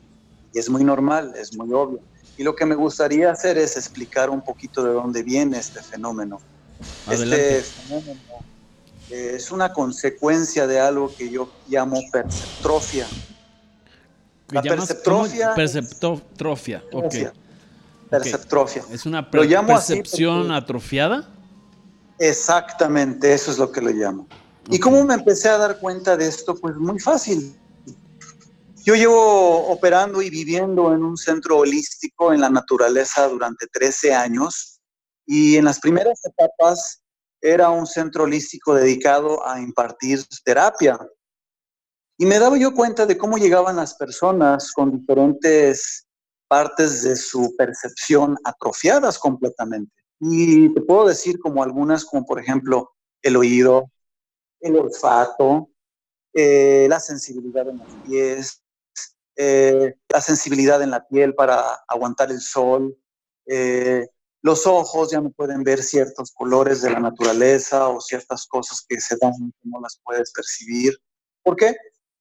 Y 0.52 0.58
es 0.60 0.70
muy 0.70 0.84
normal, 0.84 1.34
es 1.36 1.56
muy 1.56 1.72
obvio. 1.72 2.00
Y 2.36 2.44
lo 2.44 2.54
que 2.54 2.64
me 2.64 2.76
gustaría 2.76 3.30
hacer 3.30 3.58
es 3.58 3.76
explicar 3.76 4.30
un 4.30 4.42
poquito 4.42 4.84
de 4.84 4.92
dónde 4.92 5.22
viene 5.22 5.58
este 5.58 5.82
fenómeno. 5.82 6.40
Este 7.08 7.64
fenómeno 7.64 8.22
es 9.08 9.50
una 9.50 9.72
consecuencia 9.72 10.68
de 10.68 10.78
algo 10.78 11.14
que 11.16 11.30
yo 11.30 11.52
llamo 11.66 12.00
perceptrofia 12.12 13.10
la 14.50 14.62
perceptrofia. 14.62 15.54
Perceptrofia, 15.54 16.84
ok. 16.92 17.14
Perceptrofia. 18.10 18.84
¿Es 18.90 19.06
una 19.06 19.30
percepción 19.30 20.50
atrofiada? 20.50 21.28
Exactamente, 22.18 23.32
eso 23.32 23.50
es 23.50 23.58
lo 23.58 23.70
que 23.70 23.80
lo 23.80 23.90
llamo. 23.90 24.26
¿Y 24.68 24.78
cómo 24.78 25.04
me 25.04 25.14
empecé 25.14 25.48
a 25.48 25.58
dar 25.58 25.78
cuenta 25.78 26.16
de 26.16 26.28
esto? 26.28 26.54
Pues 26.54 26.76
muy 26.76 26.98
fácil. 26.98 27.56
Yo 28.84 28.94
llevo 28.94 29.68
operando 29.68 30.22
y 30.22 30.30
viviendo 30.30 30.94
en 30.94 31.04
un 31.04 31.16
centro 31.16 31.58
holístico 31.58 32.32
en 32.32 32.40
la 32.40 32.50
naturaleza 32.50 33.28
durante 33.28 33.66
13 33.66 34.14
años 34.14 34.80
y 35.26 35.56
en 35.56 35.64
las 35.64 35.80
primeras 35.80 36.20
etapas 36.24 37.02
era 37.40 37.70
un 37.70 37.86
centro 37.86 38.24
holístico 38.24 38.74
dedicado 38.74 39.46
a 39.46 39.60
impartir 39.60 40.24
terapia, 40.44 40.98
y 42.20 42.26
me 42.26 42.38
daba 42.38 42.58
yo 42.58 42.74
cuenta 42.74 43.06
de 43.06 43.16
cómo 43.16 43.38
llegaban 43.38 43.76
las 43.76 43.94
personas 43.94 44.72
con 44.72 44.92
diferentes 44.92 46.06
partes 46.48 47.02
de 47.02 47.16
su 47.16 47.54
percepción 47.56 48.36
atrofiadas 48.44 49.18
completamente. 49.18 49.94
Y 50.20 50.68
te 50.74 50.82
puedo 50.82 51.08
decir 51.08 51.38
como 51.38 51.62
algunas, 51.62 52.04
como 52.04 52.26
por 52.26 52.38
ejemplo 52.38 52.90
el 53.22 53.36
oído, 53.36 53.90
el 54.60 54.76
olfato, 54.76 55.70
eh, 56.34 56.88
la 56.90 57.00
sensibilidad 57.00 57.66
en 57.70 57.78
los 57.78 57.88
pies, 58.06 58.62
eh, 59.34 59.94
la 60.10 60.20
sensibilidad 60.20 60.82
en 60.82 60.90
la 60.90 61.08
piel 61.08 61.34
para 61.34 61.72
aguantar 61.88 62.30
el 62.30 62.42
sol, 62.42 62.98
eh, 63.46 64.06
los 64.42 64.66
ojos 64.66 65.10
ya 65.10 65.22
no 65.22 65.30
pueden 65.30 65.64
ver 65.64 65.82
ciertos 65.82 66.32
colores 66.32 66.82
de 66.82 66.90
la 66.90 67.00
naturaleza 67.00 67.88
o 67.88 67.98
ciertas 67.98 68.46
cosas 68.46 68.84
que 68.86 69.00
se 69.00 69.16
dan 69.18 69.32
no 69.62 69.80
las 69.80 69.98
puedes 70.04 70.30
percibir. 70.32 70.98
¿Por 71.42 71.56
qué? 71.56 71.74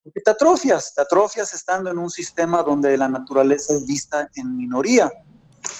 Porque 0.09 0.21
te 0.21 0.31
atrofias, 0.31 0.95
te 0.95 1.01
atrofias 1.01 1.53
estando 1.53 1.91
en 1.91 1.99
un 1.99 2.09
sistema 2.09 2.63
donde 2.63 2.97
la 2.97 3.07
naturaleza 3.07 3.75
es 3.75 3.85
vista 3.85 4.27
en 4.33 4.57
minoría. 4.57 5.11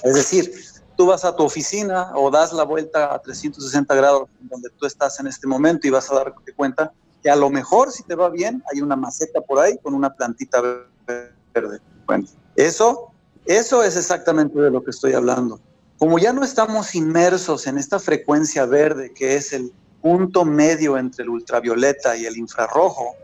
Es 0.04 0.14
decir, 0.14 0.54
tú 0.96 1.08
vas 1.08 1.26
a 1.26 1.36
tu 1.36 1.44
oficina 1.44 2.12
o 2.14 2.30
das 2.30 2.54
la 2.54 2.64
vuelta 2.64 3.12
a 3.12 3.20
360 3.20 3.96
grados 3.96 4.30
donde 4.42 4.70
tú 4.78 4.86
estás 4.86 5.20
en 5.20 5.26
este 5.26 5.48
momento 5.48 5.88
y 5.88 5.90
vas 5.90 6.12
a 6.12 6.16
darte 6.16 6.54
cuenta 6.54 6.92
que 7.24 7.30
a 7.32 7.36
lo 7.36 7.50
mejor 7.50 7.92
si 7.92 8.04
te 8.04 8.14
va 8.14 8.30
bien 8.30 8.64
hay 8.72 8.82
una 8.82 8.96
maceta 8.96 9.42
por 9.42 9.58
ahí 9.58 9.80
con 9.80 9.96
una 9.96 10.14
plantita 10.14 10.62
verde. 11.08 11.80
Bueno, 12.06 12.28
eso, 12.56 13.12
eso 13.46 13.82
es 13.84 13.98
exactamente 13.98 14.62
de 14.62 14.70
lo 14.70 14.84
que 14.84 14.92
estoy 14.92 15.14
hablando. 15.14 15.60
Como 15.98 16.20
ya 16.20 16.34
no 16.34 16.44
estamos 16.44 16.94
inmersos 16.94 17.66
en 17.66 17.80
esta 17.80 17.98
frecuencia 17.98 18.68
verde 18.68 19.12
que 19.12 19.36
es 19.36 19.54
el 19.54 19.74
punto 20.04 20.46
medio 20.46 21.00
entre 21.00 21.24
el 21.24 21.30
ultravioleta 21.30 22.16
y 22.16 22.28
el 22.28 22.38
infrarrojo, 22.38 23.16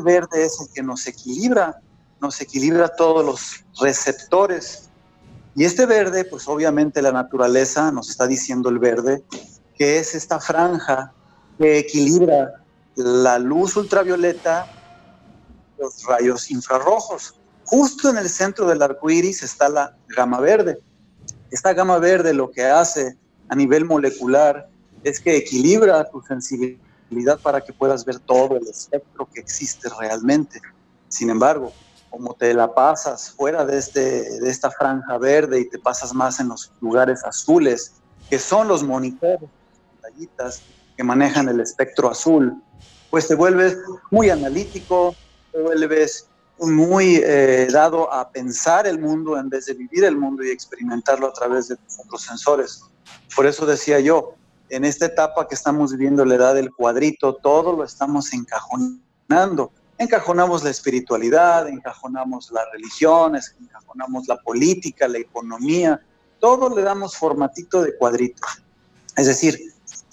verde 0.00 0.44
es 0.44 0.60
el 0.60 0.68
que 0.72 0.82
nos 0.82 1.06
equilibra, 1.06 1.80
nos 2.20 2.40
equilibra 2.40 2.88
todos 2.88 3.24
los 3.24 3.64
receptores. 3.80 4.88
Y 5.54 5.64
este 5.64 5.86
verde, 5.86 6.24
pues 6.24 6.48
obviamente 6.48 7.02
la 7.02 7.12
naturaleza 7.12 7.90
nos 7.92 8.08
está 8.10 8.26
diciendo 8.26 8.68
el 8.68 8.78
verde, 8.78 9.22
que 9.76 9.98
es 9.98 10.14
esta 10.14 10.40
franja 10.40 11.12
que 11.58 11.78
equilibra 11.78 12.62
la 12.96 13.38
luz 13.38 13.76
ultravioleta, 13.76 14.66
los 15.78 16.04
rayos 16.04 16.50
infrarrojos. 16.50 17.34
Justo 17.64 18.10
en 18.10 18.18
el 18.18 18.28
centro 18.28 18.66
del 18.66 18.82
arco 18.82 19.10
iris 19.10 19.42
está 19.42 19.68
la 19.68 19.96
gama 20.08 20.40
verde. 20.40 20.80
Esta 21.50 21.74
gama 21.74 21.98
verde 21.98 22.32
lo 22.32 22.50
que 22.50 22.64
hace 22.64 23.16
a 23.48 23.54
nivel 23.54 23.84
molecular 23.84 24.68
es 25.04 25.20
que 25.20 25.36
equilibra 25.36 26.08
tu 26.10 26.22
sensibilidad 26.22 26.91
para 27.42 27.60
que 27.60 27.72
puedas 27.72 28.04
ver 28.04 28.18
todo 28.18 28.56
el 28.56 28.66
espectro 28.66 29.28
que 29.32 29.40
existe 29.40 29.88
realmente. 29.98 30.60
Sin 31.08 31.30
embargo, 31.30 31.72
como 32.10 32.34
te 32.34 32.52
la 32.52 32.74
pasas 32.74 33.30
fuera 33.30 33.64
de, 33.64 33.78
este, 33.78 34.40
de 34.40 34.50
esta 34.50 34.70
franja 34.70 35.18
verde 35.18 35.60
y 35.60 35.68
te 35.68 35.78
pasas 35.78 36.14
más 36.14 36.40
en 36.40 36.48
los 36.48 36.72
lugares 36.80 37.24
azules, 37.24 37.94
que 38.28 38.38
son 38.38 38.68
los 38.68 38.82
monitores, 38.82 39.48
las 40.38 40.62
que 40.96 41.04
manejan 41.04 41.48
el 41.48 41.60
espectro 41.60 42.10
azul, 42.10 42.54
pues 43.10 43.28
te 43.28 43.34
vuelves 43.34 43.78
muy 44.10 44.30
analítico, 44.30 45.14
te 45.52 45.60
vuelves 45.60 46.28
muy 46.58 47.20
eh, 47.24 47.68
dado 47.70 48.12
a 48.12 48.30
pensar 48.30 48.86
el 48.86 48.98
mundo 48.98 49.38
en 49.38 49.48
vez 49.48 49.66
de 49.66 49.74
vivir 49.74 50.04
el 50.04 50.16
mundo 50.16 50.44
y 50.44 50.50
experimentarlo 50.50 51.28
a 51.28 51.32
través 51.32 51.68
de 51.68 51.76
otros 52.04 52.22
sensores. 52.22 52.82
Por 53.34 53.46
eso 53.46 53.66
decía 53.66 54.00
yo, 54.00 54.34
en 54.74 54.84
esta 54.84 55.06
etapa 55.06 55.46
que 55.46 55.54
estamos 55.54 55.92
viviendo, 55.92 56.24
la 56.24 56.34
edad 56.34 56.54
del 56.54 56.72
cuadrito, 56.72 57.34
todo 57.34 57.72
lo 57.72 57.84
estamos 57.84 58.32
encajonando. 58.32 59.72
Encajonamos 59.98 60.64
la 60.64 60.70
espiritualidad, 60.70 61.68
encajonamos 61.68 62.50
las 62.50 62.64
religiones, 62.72 63.54
encajonamos 63.60 64.26
la 64.26 64.36
política, 64.38 65.06
la 65.08 65.18
economía, 65.18 66.00
todo 66.40 66.74
le 66.74 66.82
damos 66.82 67.16
formatito 67.16 67.82
de 67.82 67.96
cuadrito. 67.96 68.42
Es 69.16 69.26
decir, 69.26 69.60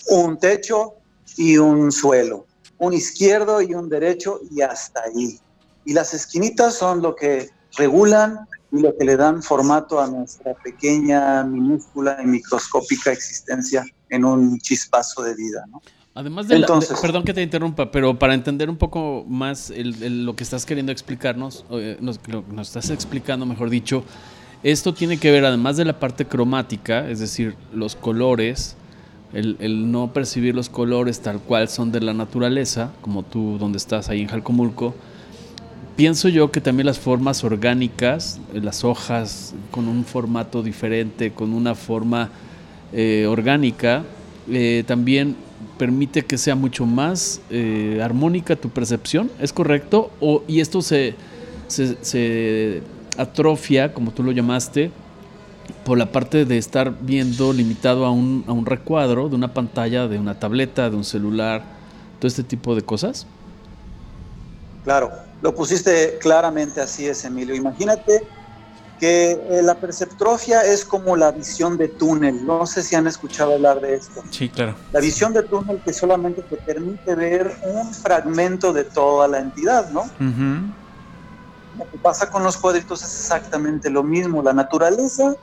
un 0.09 0.37
techo 0.37 0.95
y 1.37 1.57
un 1.57 1.91
suelo 1.91 2.45
un 2.79 2.93
izquierdo 2.93 3.61
y 3.61 3.75
un 3.75 3.87
derecho 3.87 4.39
y 4.49 4.61
hasta 4.61 5.01
ahí. 5.01 5.39
Y 5.85 5.93
las 5.93 6.13
esquinitas 6.13 6.73
son 6.73 7.01
lo 7.01 7.15
que 7.15 7.49
regulan 7.77 8.47
y 8.71 8.79
lo 8.79 8.95
que 8.97 9.05
le 9.05 9.17
dan 9.17 9.43
formato 9.43 9.99
a 9.99 10.07
nuestra 10.07 10.53
pequeña, 10.55 11.43
minúscula 11.43 12.17
y 12.23 12.25
microscópica 12.25 13.11
existencia 13.11 13.85
en 14.09 14.25
un 14.25 14.59
chispazo 14.59 15.23
de 15.23 15.35
vida. 15.35 15.65
¿no? 15.69 15.81
Además 16.15 16.47
de, 16.47 16.65
perdón 17.01 17.23
que 17.23 17.33
te 17.33 17.41
interrumpa, 17.41 17.91
pero 17.91 18.17
para 18.19 18.33
entender 18.33 18.69
un 18.69 18.77
poco 18.77 19.23
más 19.27 19.71
lo 19.75 20.35
que 20.35 20.43
estás 20.43 20.65
queriendo 20.65 20.91
explicarnos, 20.91 21.65
eh, 21.71 21.97
nos, 22.01 22.19
nos 22.51 22.67
estás 22.67 22.89
explicando, 22.89 23.45
mejor 23.45 23.69
dicho, 23.69 24.03
esto 24.63 24.93
tiene 24.93 25.17
que 25.17 25.31
ver 25.31 25.45
además 25.45 25.77
de 25.77 25.85
la 25.85 25.99
parte 25.99 26.25
cromática, 26.25 27.09
es 27.09 27.19
decir, 27.19 27.55
los 27.73 27.95
colores, 27.95 28.75
el, 29.31 29.91
no 29.91 30.11
percibir 30.11 30.55
los 30.55 30.67
colores 30.67 31.21
tal 31.21 31.39
cual 31.39 31.69
son 31.69 31.93
de 31.93 32.01
la 32.01 32.13
naturaleza, 32.13 32.91
como 33.01 33.23
tú 33.23 33.57
donde 33.57 33.77
estás 33.77 34.09
ahí 34.09 34.19
en 34.19 34.27
Jalcomulco, 34.27 34.95
pienso 35.95 36.27
yo 36.27 36.51
que 36.51 36.59
también 36.59 36.87
las 36.87 36.99
formas 36.99 37.45
orgánicas, 37.45 38.41
eh, 38.53 38.59
las 38.61 38.83
hojas 38.83 39.53
con 39.71 39.87
un 39.87 40.03
formato 40.03 40.63
diferente, 40.63 41.31
con 41.31 41.53
una 41.53 41.75
forma 41.75 42.29
eh, 42.93 43.25
orgánica, 43.27 44.03
eh, 44.49 44.83
también 44.87 45.35
permite 45.77 46.23
que 46.23 46.37
sea 46.37 46.55
mucho 46.55 46.85
más 46.85 47.41
armónica 48.01 48.55
tu 48.55 48.69
percepción, 48.69 49.31
¿es 49.39 49.53
correcto? 49.53 50.11
O, 50.19 50.43
y 50.47 50.59
esto 50.59 50.81
se, 50.81 51.15
se 51.67 52.81
atrofia, 53.17 53.93
como 53.93 54.11
tú 54.11 54.23
lo 54.23 54.31
llamaste, 54.31 54.91
por 55.85 55.97
la 55.97 56.11
parte 56.11 56.45
de 56.45 56.57
estar 56.57 56.93
viendo 57.01 57.53
limitado 57.53 58.05
a 58.05 58.11
un, 58.11 58.43
a 58.47 58.51
un 58.51 58.65
recuadro 58.65 59.29
de 59.29 59.35
una 59.35 59.53
pantalla, 59.53 60.07
de 60.07 60.19
una 60.19 60.39
tableta, 60.39 60.89
de 60.89 60.95
un 60.95 61.03
celular, 61.03 61.63
todo 62.19 62.27
este 62.27 62.43
tipo 62.43 62.75
de 62.75 62.81
cosas? 62.81 63.25
Claro, 64.83 65.11
lo 65.41 65.55
pusiste 65.55 66.17
claramente 66.19 66.81
así 66.81 67.05
es, 67.07 67.23
Emilio. 67.25 67.55
Imagínate 67.55 68.23
que 68.99 69.31
eh, 69.31 69.61
la 69.63 69.75
perceptrofia 69.75 70.61
es 70.61 70.83
como 70.83 71.15
la 71.15 71.31
visión 71.31 71.77
de 71.77 71.87
túnel. 71.87 72.45
No 72.45 72.65
sé 72.65 72.83
si 72.83 72.95
han 72.95 73.07
escuchado 73.07 73.53
hablar 73.53 73.79
de 73.79 73.95
esto. 73.95 74.21
Sí, 74.29 74.49
claro. 74.49 74.75
La 74.91 74.99
visión 74.99 75.33
de 75.33 75.43
túnel 75.43 75.81
que 75.83 75.93
solamente 75.93 76.41
te 76.41 76.57
permite 76.57 77.15
ver 77.15 77.55
un 77.63 77.93
fragmento 77.93 78.73
de 78.73 78.83
toda 78.83 79.27
la 79.27 79.39
entidad, 79.39 79.89
¿no? 79.91 80.03
Lo 81.77 81.89
que 81.89 81.97
pasa 81.97 82.29
con 82.29 82.43
los 82.43 82.57
cuadritos 82.57 83.01
es 83.01 83.13
exactamente 83.21 83.89
lo 83.89 84.03
mismo. 84.03 84.43
La 84.43 84.53
naturaleza 84.53 85.33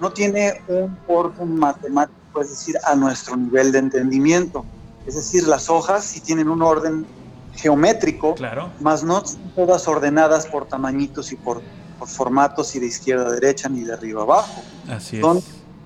no 0.00 0.10
tiene 0.10 0.62
un 0.68 0.96
orden 1.06 1.56
matemático, 1.58 2.40
es 2.40 2.48
decir, 2.48 2.76
a 2.84 2.94
nuestro 2.94 3.36
nivel 3.36 3.72
de 3.72 3.78
entendimiento. 3.78 4.64
Es 5.06 5.16
decir, 5.16 5.46
las 5.46 5.68
hojas 5.68 6.04
sí 6.04 6.20
tienen 6.20 6.48
un 6.48 6.62
orden 6.62 7.04
geométrico, 7.54 8.34
claro. 8.34 8.70
más 8.80 9.04
no 9.04 9.22
todas 9.54 9.86
ordenadas 9.86 10.46
por 10.46 10.66
tamañitos 10.66 11.32
y 11.32 11.36
por, 11.36 11.60
formatos 12.06 12.74
y 12.74 12.80
de 12.80 12.86
izquierda 12.86 13.26
a 13.26 13.32
derecha 13.32 13.68
ni 13.68 13.82
de 13.84 13.92
arriba 13.92 14.20
a 14.20 14.24
abajo. 14.24 14.62
Así 14.88 15.20
Son 15.20 15.40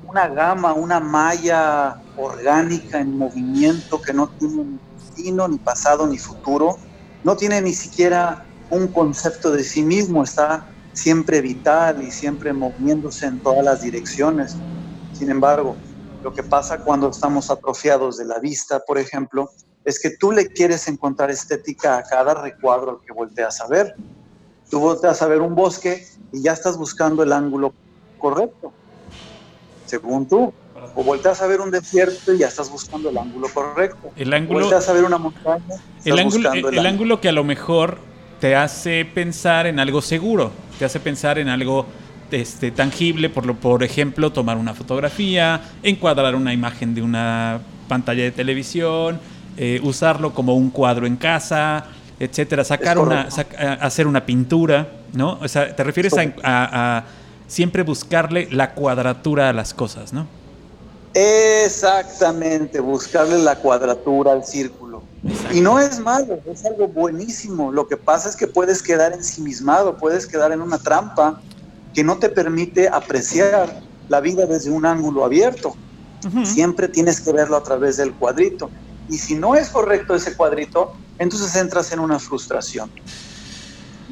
una 0.06 0.28
gama, 0.28 0.72
una 0.72 1.00
malla 1.00 2.00
orgánica 2.16 3.00
en 3.00 3.18
movimiento 3.18 4.00
que 4.00 4.12
no 4.12 4.28
tiene 4.28 4.64
ni 4.64 4.78
destino, 4.94 5.48
ni 5.48 5.58
pasado, 5.58 6.06
ni 6.06 6.18
futuro. 6.18 6.78
No 7.24 7.36
tiene 7.36 7.60
ni 7.60 7.72
siquiera 7.72 8.44
un 8.70 8.88
concepto 8.88 9.50
de 9.50 9.62
sí 9.64 9.82
mismo, 9.82 10.22
está 10.22 10.66
siempre 10.92 11.40
vital 11.40 12.02
y 12.02 12.10
siempre 12.10 12.52
moviéndose 12.52 13.26
en 13.26 13.40
todas 13.40 13.64
las 13.64 13.82
direcciones. 13.82 14.56
Sin 15.12 15.30
embargo, 15.30 15.76
lo 16.22 16.32
que 16.32 16.42
pasa 16.42 16.78
cuando 16.78 17.10
estamos 17.10 17.50
atrofiados 17.50 18.16
de 18.16 18.24
la 18.24 18.38
vista, 18.38 18.80
por 18.80 18.98
ejemplo, 18.98 19.50
es 19.84 20.00
que 20.00 20.10
tú 20.10 20.32
le 20.32 20.48
quieres 20.48 20.88
encontrar 20.88 21.30
estética 21.30 21.98
a 21.98 22.02
cada 22.02 22.34
recuadro 22.34 23.00
que 23.06 23.12
volteas 23.12 23.60
a 23.60 23.68
ver. 23.68 23.94
Tú 24.70 24.80
volteas 24.80 25.22
a 25.22 25.26
ver 25.26 25.40
un 25.40 25.54
bosque 25.54 26.06
y 26.32 26.42
ya 26.42 26.52
estás 26.52 26.76
buscando 26.76 27.22
el 27.22 27.32
ángulo 27.32 27.72
correcto, 28.18 28.72
según 29.86 30.26
tú. 30.26 30.52
O 30.94 31.02
volteas 31.02 31.42
a 31.42 31.46
ver 31.46 31.60
un 31.60 31.70
desierto 31.70 32.32
y 32.32 32.38
ya 32.38 32.48
estás 32.48 32.70
buscando 32.70 33.10
el 33.10 33.18
ángulo 33.18 33.48
correcto. 33.52 34.10
El 34.16 34.32
ángulo. 34.32 34.60
Volteas 34.60 34.88
a 34.88 34.92
ver 34.92 35.04
una 35.04 35.18
montaña. 35.18 35.64
El 36.04 36.18
ángulo, 36.18 36.52
el 36.52 36.86
ángulo 36.86 37.20
que 37.20 37.28
a 37.28 37.32
lo 37.32 37.44
mejor 37.44 37.98
te 38.40 38.54
hace 38.54 39.04
pensar 39.04 39.66
en 39.66 39.80
algo 39.80 40.02
seguro, 40.02 40.52
te 40.78 40.84
hace 40.84 41.00
pensar 41.00 41.38
en 41.38 41.48
algo 41.48 41.86
este, 42.30 42.70
tangible, 42.70 43.28
por, 43.30 43.46
lo, 43.46 43.54
por 43.54 43.82
ejemplo, 43.82 44.32
tomar 44.32 44.56
una 44.56 44.74
fotografía, 44.74 45.60
encuadrar 45.82 46.34
una 46.34 46.52
imagen 46.52 46.94
de 46.94 47.02
una 47.02 47.60
pantalla 47.88 48.24
de 48.24 48.32
televisión, 48.32 49.20
eh, 49.56 49.80
usarlo 49.82 50.34
como 50.34 50.54
un 50.54 50.70
cuadro 50.70 51.06
en 51.06 51.16
casa, 51.16 51.86
etcétera, 52.18 52.64
sacar 52.64 52.98
una, 52.98 53.28
hacer 53.80 54.06
una 54.06 54.24
pintura, 54.24 54.88
¿no? 55.12 55.38
O 55.40 55.48
sea, 55.48 55.74
te 55.74 55.84
refieres 55.84 56.14
a, 56.42 57.04
siempre 57.46 57.82
buscarle 57.82 58.48
la 58.50 58.74
cuadratura 58.74 59.48
a 59.48 59.52
las 59.52 59.72
cosas, 59.72 60.12
¿no? 60.12 60.26
Exactamente, 61.14 62.80
buscarle 62.80 63.38
la 63.38 63.56
cuadratura 63.56 64.32
al 64.32 64.44
círculo. 64.44 65.02
Y 65.52 65.60
no 65.60 65.78
es 65.78 65.98
malo, 65.98 66.38
es 66.52 66.64
algo 66.64 66.88
buenísimo. 66.88 67.72
Lo 67.72 67.88
que 67.88 67.96
pasa 67.96 68.28
es 68.28 68.36
que 68.36 68.46
puedes 68.46 68.82
quedar 68.82 69.12
ensimismado, 69.12 69.96
puedes 69.96 70.26
quedar 70.26 70.52
en 70.52 70.60
una 70.60 70.78
trampa 70.78 71.40
que 71.94 72.04
no 72.04 72.18
te 72.18 72.28
permite 72.28 72.88
apreciar 72.88 73.80
la 74.08 74.20
vida 74.20 74.46
desde 74.46 74.70
un 74.70 74.84
ángulo 74.84 75.24
abierto. 75.24 75.74
Siempre 76.44 76.88
tienes 76.88 77.20
que 77.20 77.32
verlo 77.32 77.56
a 77.56 77.62
través 77.62 77.96
del 77.98 78.12
cuadrito. 78.12 78.68
Y 79.08 79.18
si 79.18 79.36
no 79.36 79.54
es 79.54 79.68
correcto 79.68 80.14
ese 80.14 80.36
cuadrito, 80.36 80.92
entonces 81.18 81.54
entras 81.56 81.92
en 81.92 82.00
una 82.00 82.18
frustración. 82.18 82.90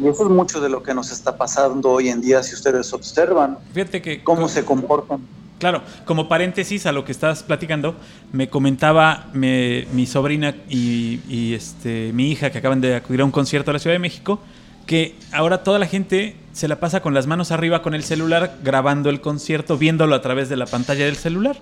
Y 0.01 0.09
eso 0.09 0.25
es 0.25 0.31
mucho 0.31 0.61
de 0.61 0.69
lo 0.69 0.83
que 0.83 0.93
nos 0.93 1.13
está 1.13 1.37
pasando 1.37 1.91
hoy 1.91 2.09
en 2.09 2.21
día, 2.21 2.43
si 2.43 2.55
ustedes 2.55 2.93
observan. 2.93 3.59
Fíjate 3.73 4.03
que... 4.03 4.25
Cómo 4.25 4.49
se 4.49 4.65
comportan. 4.65 5.21
Claro, 5.59 5.83
como 6.05 6.29
paréntesis 6.29 6.85
a 6.87 6.93
lo 6.93 7.05
que 7.05 7.13
estás 7.13 7.43
platicando, 7.43 7.95
me 8.33 8.49
comentaba 8.49 9.29
mi 9.33 10.07
sobrina 10.07 10.55
y, 10.69 11.55
este, 11.55 12.11
mi 12.13 12.33
hija 12.33 12.51
que 12.51 12.59
acaban 12.59 12.81
de 12.81 12.97
acudir 12.97 13.21
a 13.21 13.25
un 13.25 13.31
concierto 13.31 13.71
a 13.71 13.75
la 13.75 13.79
Ciudad 13.79 13.95
de 13.95 14.01
México, 14.01 14.41
que 14.85 15.15
ahora 15.33 15.63
toda 15.63 15.79
la 15.79 15.87
gente 15.87 16.37
se 16.53 16.69
la 16.69 16.81
pasa 16.81 17.01
con 17.01 17.15
las 17.15 17.27
manos 17.27 17.51
arriba 17.53 17.83
con 17.83 17.95
el 17.95 18.03
celular 18.03 18.59
grabando 18.63 19.11
el 19.11 19.21
concierto, 19.21 19.79
viéndolo 19.79 20.15
a 20.15 20.23
través 20.23 20.49
de 20.49 20.57
la 20.57 20.67
pantalla 20.67 21.05
del 21.05 21.17
celular, 21.17 21.57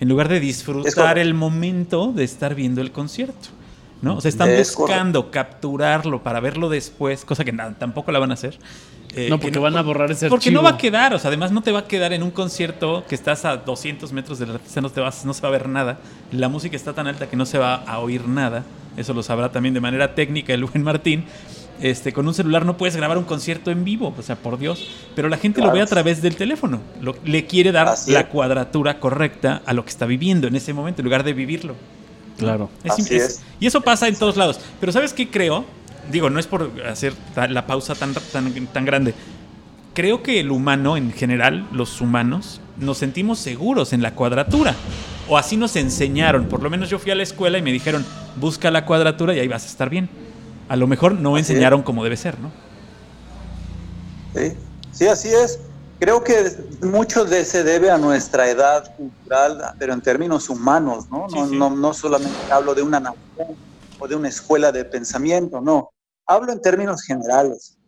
en 0.00 0.08
lugar 0.08 0.28
de 0.28 0.40
disfrutar 0.40 1.18
el 1.18 1.34
momento 1.34 2.12
de 2.12 2.24
estar 2.24 2.54
viendo 2.54 2.80
el 2.80 2.92
concierto. 2.92 3.50
¿No? 4.04 4.16
O 4.16 4.20
sea, 4.20 4.28
están 4.28 4.50
buscando 4.56 5.30
capturarlo 5.30 6.22
para 6.22 6.38
verlo 6.38 6.68
después, 6.68 7.24
cosa 7.24 7.44
que 7.44 7.52
tampoco 7.52 8.12
la 8.12 8.18
van 8.18 8.30
a 8.30 8.34
hacer. 8.34 8.58
Eh, 9.16 9.28
no, 9.30 9.38
porque 9.38 9.58
van 9.58 9.76
a 9.76 9.82
borrar 9.82 10.10
ese 10.10 10.28
Porque 10.28 10.50
no 10.50 10.62
va 10.62 10.70
a 10.70 10.76
quedar, 10.76 11.14
o 11.14 11.18
sea, 11.18 11.28
además 11.28 11.52
no 11.52 11.62
te 11.62 11.72
va 11.72 11.80
a 11.80 11.84
quedar 11.86 12.12
en 12.12 12.22
un 12.22 12.30
concierto 12.30 13.04
que 13.08 13.14
estás 13.14 13.44
a 13.44 13.56
200 13.56 14.12
metros 14.12 14.38
del 14.38 14.50
artista, 14.50 14.80
no, 14.80 14.90
te 14.90 15.00
vas, 15.00 15.24
no 15.24 15.32
se 15.32 15.40
va 15.40 15.48
a 15.48 15.52
ver 15.52 15.68
nada. 15.68 15.98
La 16.32 16.48
música 16.48 16.76
está 16.76 16.92
tan 16.92 17.06
alta 17.06 17.28
que 17.28 17.36
no 17.36 17.46
se 17.46 17.58
va 17.58 17.76
a 17.76 17.98
oír 18.00 18.26
nada. 18.28 18.64
Eso 18.96 19.14
lo 19.14 19.22
sabrá 19.22 19.50
también 19.50 19.74
de 19.74 19.80
manera 19.80 20.14
técnica 20.14 20.52
el 20.52 20.64
buen 20.64 20.82
Martín. 20.82 21.24
Este, 21.80 22.12
con 22.12 22.26
un 22.28 22.34
celular 22.34 22.64
no 22.64 22.76
puedes 22.76 22.96
grabar 22.96 23.18
un 23.18 23.24
concierto 23.24 23.70
en 23.70 23.84
vivo, 23.84 24.14
o 24.16 24.22
sea, 24.22 24.36
por 24.36 24.58
Dios. 24.58 24.88
Pero 25.14 25.28
la 25.28 25.38
gente 25.38 25.60
lo 25.60 25.72
ve 25.72 25.80
a 25.80 25.86
través 25.86 26.20
del 26.20 26.36
teléfono. 26.36 26.80
le 27.24 27.46
quiere 27.46 27.72
dar 27.72 27.94
la 28.08 28.28
cuadratura 28.28 29.00
correcta 29.00 29.62
a 29.64 29.72
lo 29.72 29.84
que 29.84 29.90
está 29.90 30.06
viviendo 30.06 30.46
en 30.46 30.56
ese 30.56 30.72
momento, 30.72 31.02
en 31.02 31.04
lugar 31.04 31.24
de 31.24 31.32
vivirlo. 31.32 31.74
Claro. 32.38 32.70
Y 33.60 33.66
eso 33.66 33.80
pasa 33.80 34.08
en 34.08 34.16
todos 34.16 34.36
lados. 34.36 34.60
Pero 34.80 34.92
¿sabes 34.92 35.12
qué 35.12 35.30
creo? 35.30 35.64
Digo, 36.10 36.30
no 36.30 36.38
es 36.38 36.46
por 36.46 36.70
hacer 36.86 37.14
la 37.48 37.66
pausa 37.66 37.94
tan, 37.94 38.14
tan, 38.14 38.66
tan 38.66 38.84
grande. 38.84 39.14
Creo 39.94 40.22
que 40.22 40.40
el 40.40 40.50
humano 40.50 40.96
en 40.96 41.12
general, 41.12 41.68
los 41.72 42.00
humanos, 42.00 42.60
nos 42.78 42.98
sentimos 42.98 43.38
seguros 43.38 43.92
en 43.92 44.02
la 44.02 44.14
cuadratura. 44.14 44.74
O 45.28 45.38
así 45.38 45.56
nos 45.56 45.76
enseñaron. 45.76 46.46
Por 46.46 46.62
lo 46.62 46.68
menos 46.68 46.90
yo 46.90 46.98
fui 46.98 47.10
a 47.10 47.14
la 47.14 47.22
escuela 47.22 47.58
y 47.58 47.62
me 47.62 47.72
dijeron, 47.72 48.04
busca 48.36 48.70
la 48.70 48.84
cuadratura 48.84 49.34
y 49.34 49.38
ahí 49.38 49.48
vas 49.48 49.64
a 49.64 49.68
estar 49.68 49.88
bien. 49.88 50.10
A 50.68 50.76
lo 50.76 50.86
mejor 50.86 51.12
no 51.12 51.38
enseñaron 51.38 51.82
como 51.82 52.02
debe 52.04 52.16
ser, 52.16 52.38
¿no? 52.40 52.50
Sí, 54.34 54.52
sí, 54.92 55.06
así 55.06 55.28
es. 55.28 55.60
Creo 56.04 56.22
que 56.22 56.54
mucho 56.82 57.24
de 57.24 57.46
se 57.46 57.64
debe 57.64 57.90
a 57.90 57.96
nuestra 57.96 58.50
edad 58.50 58.94
cultural, 58.94 59.74
pero 59.78 59.94
en 59.94 60.02
términos 60.02 60.50
humanos, 60.50 61.08
¿no? 61.08 61.28
no, 61.28 61.70
no, 61.70 61.94
solamente 61.94 62.52
hablo 62.52 62.74
de 62.74 62.82
una 62.82 63.00
nación 63.00 63.56
o 63.98 64.06
de 64.06 64.14
una 64.14 64.28
escuela 64.28 64.70
de 64.70 64.84
pensamiento, 64.84 65.62
no. 65.62 65.94
Hablo 66.26 66.52
en 66.52 66.60
términos 66.60 67.00
generales. 67.04 67.78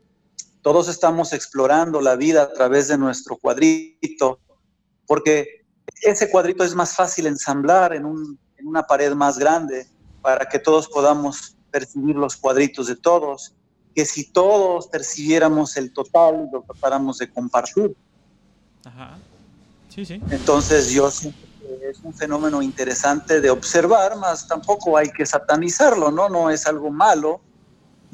Todos 0.62 0.88
estamos 0.88 1.34
explorando 1.34 2.00
la 2.00 2.16
vida 2.16 2.44
a 2.44 2.52
través 2.54 2.88
de 2.88 2.96
nuestro 2.96 3.36
cuadrito, 3.36 4.40
porque 5.06 5.66
ese 6.00 6.30
cuadrito 6.30 6.64
es 6.64 6.74
más 6.74 6.96
fácil 6.96 7.26
ensamblar 7.26 7.92
en, 7.92 8.06
un, 8.06 8.38
en 8.56 8.66
una 8.66 8.84
pared 8.84 9.12
más 9.12 9.38
grande 9.38 9.88
para 10.22 10.48
que 10.48 10.58
todos 10.58 10.88
podamos 10.88 11.54
percibir 11.70 12.16
los 12.16 12.34
cuadritos 12.34 12.86
de 12.86 12.96
todos 12.96 13.52
que 13.96 14.04
si 14.04 14.30
todos 14.30 14.88
percibiéramos 14.88 15.74
el 15.78 15.90
total, 15.90 16.50
lo 16.52 16.62
tratáramos 16.62 17.16
de 17.16 17.30
compartir. 17.30 17.96
Ajá. 18.86 19.18
Sí, 19.88 20.04
sí. 20.04 20.22
Entonces 20.30 20.90
yo 20.90 21.10
siento 21.10 21.38
que 21.60 21.90
es 21.90 21.98
un 22.02 22.14
fenómeno 22.14 22.62
interesante 22.62 23.40
de 23.40 23.50
observar, 23.50 24.16
más 24.16 24.46
tampoco 24.46 24.96
hay 24.96 25.08
que 25.10 25.26
satanizarlo, 25.26 26.10
¿no? 26.10 26.28
No 26.28 26.50
es 26.50 26.66
algo 26.66 26.90
malo. 26.90 27.40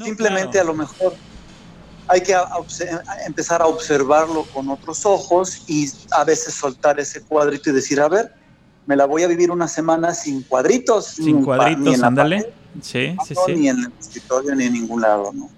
Simplemente 0.03 0.59
a 0.59 0.65
lo 0.65 0.75
mejor 0.75 1.15
hay 2.09 2.23
que 2.23 2.35
empezar 3.27 3.61
a 3.61 3.67
observarlo 3.67 4.45
con 4.45 4.71
otros 4.71 5.05
ojos 5.05 5.63
y 5.69 5.91
a 6.11 6.25
veces 6.25 6.55
soltar 6.55 6.99
ese 6.99 7.23
cuadrito 7.23 7.71
y 7.71 7.75
decir, 7.75 8.01
a 8.01 8.09
ver, 8.09 8.33
me 8.87 8.97
la 8.97 9.05
voy 9.05 9.23
a 9.23 9.29
vivir 9.29 9.51
una 9.51 9.69
semana 9.69 10.15
sin 10.15 10.43
cuadritos. 10.43 11.07
Sin 11.07 11.45
cuadritos, 11.45 12.03
ándale. 12.03 12.53
Sí, 12.81 13.15
sí, 13.27 13.35
sí. 13.35 13.55
Ni 13.55 13.69
en 13.69 13.79
el 13.79 13.93
escritorio 14.01 14.55
ni 14.55 14.65
en 14.65 14.73
ningún 14.73 15.03
lado, 15.03 15.31
¿no? 15.35 15.51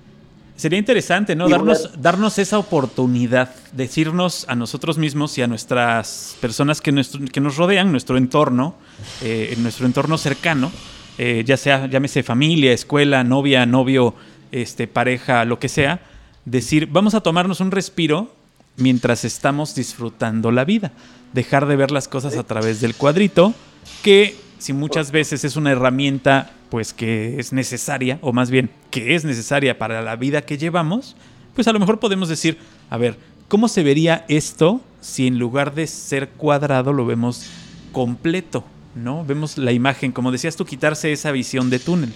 Sería 0.57 0.79
interesante, 0.79 1.35
¿no? 1.35 1.49
Darnos, 1.49 1.91
darnos 2.01 2.39
esa 2.39 2.59
oportunidad, 2.59 3.55
decirnos 3.73 4.45
a 4.49 4.55
nosotros 4.55 4.99
mismos 4.99 5.37
y 5.37 5.43
a 5.43 5.49
nuestras 5.49 6.37
personas 6.41 6.81
que, 6.81 6.93
que 7.33 7.41
nos 7.41 7.57
rodean, 7.57 7.91
nuestro 7.91 8.17
entorno, 8.17 8.77
eh, 9.23 9.51
en 9.53 9.63
nuestro 9.65 9.87
entorno 9.87 10.17
cercano, 10.17 10.71
eh, 11.19 11.43
ya 11.45 11.57
sea, 11.57 11.87
llámese 11.87 12.23
familia, 12.23 12.73
escuela, 12.73 13.25
novia, 13.25 13.67
novio, 13.67 14.15
este, 14.53 14.87
pareja, 14.87 15.45
lo 15.45 15.59
que 15.59 15.69
sea, 15.69 16.01
decir, 16.45 16.87
vamos 16.87 17.15
a 17.15 17.21
tomarnos 17.21 17.59
un 17.59 17.73
respiro 17.73 18.33
mientras 18.77 19.25
estamos 19.25 19.75
disfrutando 19.75 20.53
la 20.53 20.65
vida. 20.65 20.93
Dejar 21.33 21.67
de 21.67 21.75
ver 21.75 21.91
las 21.91 22.07
cosas 22.07 22.37
a 22.37 22.45
través 22.45 22.81
del 22.81 22.95
cuadrito, 22.95 23.55
que 24.03 24.37
si 24.59 24.73
muchas 24.73 25.11
veces 25.11 25.45
es 25.45 25.57
una 25.57 25.73
herramienta 25.73 26.53
pues 26.75 26.93
que 26.93 27.39
es 27.39 27.53
necesaria, 27.53 28.19
o 28.21 28.33
más 28.33 28.51
bien 28.51 28.69
que 28.91 29.15
es 29.15 29.25
necesaria 29.25 29.79
para 29.79 30.03
la 30.03 30.17
vida 30.17 30.43
que 30.43 30.59
llevamos, 30.59 31.15
pues 31.55 31.69
a 31.69 31.73
lo 31.73 31.79
mejor 31.79 32.01
podemos 32.01 32.29
decir, 32.29 32.59
a 32.91 32.97
ver, 32.97 33.17
¿cómo 33.47 33.69
se 33.69 33.85
vería 33.85 34.25
esto 34.27 34.81
si 35.01 35.29
en 35.29 35.39
lugar 35.39 35.77
de 35.77 35.87
ser 35.87 36.31
cuadrado 36.31 36.93
lo 36.93 37.07
vemos 37.07 37.47
completo? 37.93 38.65
¿No? 38.97 39.25
Vemos 39.25 39.57
la 39.57 39.71
imagen, 39.71 40.11
como 40.11 40.33
decías 40.33 40.57
tú, 40.57 40.65
quitarse 40.65 41.13
esa 41.13 41.31
visión 41.31 41.71
de 41.71 41.79
túnel. 41.79 42.13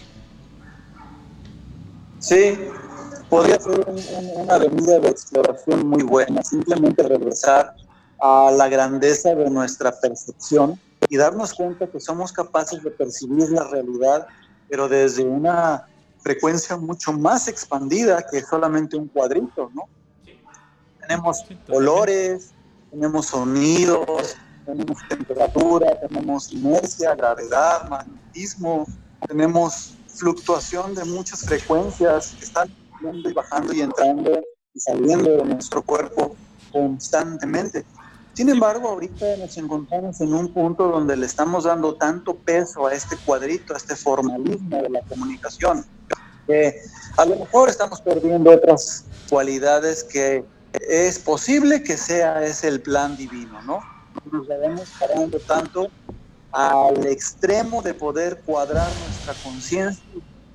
Sí, 2.19 2.59
podría 3.31 3.61
ser 3.61 3.87
una 4.35 4.55
avenida 4.55 4.99
de 4.99 5.09
exploración 5.09 5.87
muy 5.87 6.03
buena, 6.03 6.43
simplemente 6.43 7.05
regresar 7.05 7.77
a 8.21 8.51
la 8.51 8.69
grandeza 8.69 9.37
de 9.37 9.49
nuestra 9.51 9.93
percepción 10.01 10.81
y 11.09 11.17
darnos 11.17 11.55
cuenta 11.55 11.87
que 11.87 12.01
somos 12.01 12.33
capaces 12.33 12.83
de 12.83 12.91
percibir 12.91 13.51
la 13.51 13.63
realidad 13.69 14.27
pero 14.69 14.89
desde 14.89 15.25
una 15.25 15.87
frecuencia 16.21 16.77
mucho 16.77 17.13
más 17.13 17.49
expandida 17.49 18.25
que 18.31 18.43
solamente 18.43 18.97
un 18.97 19.09
cuadrito, 19.09 19.71
¿no? 19.75 19.89
Tenemos 21.01 21.45
olores, 21.69 22.53
tenemos 22.91 23.27
sonidos, 23.27 24.37
tenemos 24.67 24.99
temperatura, 25.09 25.99
tenemos 26.01 26.53
inercia, 26.53 27.15
gravedad, 27.15 27.89
magnetismo, 27.89 28.87
tenemos 29.27 29.95
fluctuación 30.09 30.95
de 30.95 31.05
muchas 31.05 31.45
frecuencias 31.45 32.35
que 32.39 32.45
están 32.45 32.69
y 33.01 33.33
bajando 33.33 33.73
y 33.73 33.81
entrando 33.81 34.43
y 34.75 34.81
saliendo 34.81 35.31
de 35.31 35.45
nuestro 35.45 35.83
cuerpo 35.83 36.37
constantemente. 36.73 37.85
Sin 38.39 38.49
embargo, 38.51 38.91
ahorita 38.91 39.37
nos 39.37 39.57
encontramos 39.57 40.21
en 40.21 40.33
un 40.33 40.55
punto 40.55 40.87
donde 40.87 41.17
le 41.17 41.27
estamos 41.27 41.65
dando 41.65 41.97
tanto 41.97 42.37
peso 42.37 42.87
a 42.87 42.95
este 42.95 43.17
cuadrito, 43.17 43.75
a 43.75 43.79
este 43.79 43.97
formalismo 43.97 44.81
de 44.81 44.89
la 44.91 45.01
comunicación, 45.09 45.85
que 46.47 46.77
a 47.17 47.25
lo 47.25 47.35
mejor 47.35 47.69
estamos 47.69 48.01
perdiendo 48.01 48.53
otras 48.53 49.07
cualidades 49.29 50.05
que 50.05 50.45
es 50.89 51.19
posible 51.19 51.83
que 51.83 51.97
sea 51.97 52.45
ese 52.45 52.69
el 52.69 52.81
plan 52.81 53.17
divino, 53.17 53.61
¿no? 53.63 53.81
Nos 54.31 54.47
vamos 54.47 54.89
parando 55.01 55.41
tanto 55.41 55.89
al 56.53 57.09
extremo 57.09 57.83
de 57.83 57.93
poder 57.93 58.41
cuadrar 58.47 58.89
nuestra 59.01 59.35
conciencia, 59.43 60.05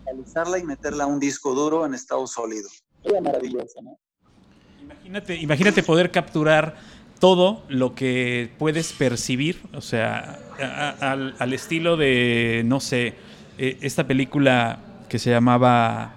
realizarla 0.06 0.58
y 0.58 0.64
meterla 0.64 1.04
a 1.04 1.08
un 1.08 1.20
disco 1.20 1.54
duro 1.54 1.86
en 1.86 1.96
estado 1.96 2.26
sólido. 2.28 2.70
Sería 3.02 3.20
maravilloso, 3.20 3.82
¿no? 3.82 4.00
Imagínate, 4.82 5.36
imagínate 5.36 5.84
poder 5.84 6.12
capturar 6.12 6.76
todo 7.24 7.64
lo 7.70 7.96
que 7.96 8.50
puedes 8.60 8.92
percibir, 8.92 9.62
o 9.74 9.80
sea, 9.80 10.40
al, 11.40 11.54
estilo 11.54 11.96
de, 11.96 12.64
no 12.66 12.82
sé, 12.82 13.14
eh, 13.58 13.78
esta 13.80 14.06
película 14.06 14.80
que 15.08 15.18
se 15.20 15.30
llamaba, 15.30 16.16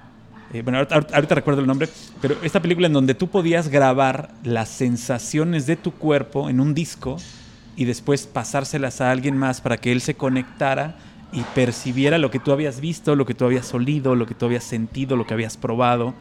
eh, 0.53 0.63
bueno, 0.63 0.79
ahorita, 0.79 1.37
recuerdo 1.37 1.61
el 1.61 1.69
nombre, 1.69 1.89
pero 2.21 2.35
esta 2.43 2.61
película 2.61 2.89
en 2.89 2.93
donde 2.93 3.15
tú 3.15 3.29
podías 3.29 3.69
grabar 3.69 4.31
las 4.43 4.69
sensaciones 4.69 5.69
de 5.69 5.77
tu 5.77 5.93
cuerpo 5.93 6.51
en 6.51 6.59
un 6.59 6.75
disco 6.75 7.19
y 7.77 7.85
después 7.85 8.27
pasárselas 8.27 9.01
a 9.01 9.13
alguien 9.13 9.37
más 9.37 9.61
para 9.61 9.77
que 9.77 9.93
él 9.93 10.01
se 10.01 10.15
conectara 10.15 10.97
y 11.33 11.43
percibiera 11.55 12.19
lo 12.19 12.33
que 12.33 12.41
tú 12.41 12.51
habías 12.51 12.81
visto, 12.81 13.15
lo 13.15 13.27
que 13.27 13.35
tú 13.35 13.45
habías 13.45 13.73
olido, 13.73 14.17
lo 14.17 14.27
que 14.27 14.35
tú 14.35 14.47
habías 14.47 14.65
sentido, 14.65 15.15
lo 15.15 15.25
que 15.25 15.35
habías 15.35 15.57
probado. 15.57 16.15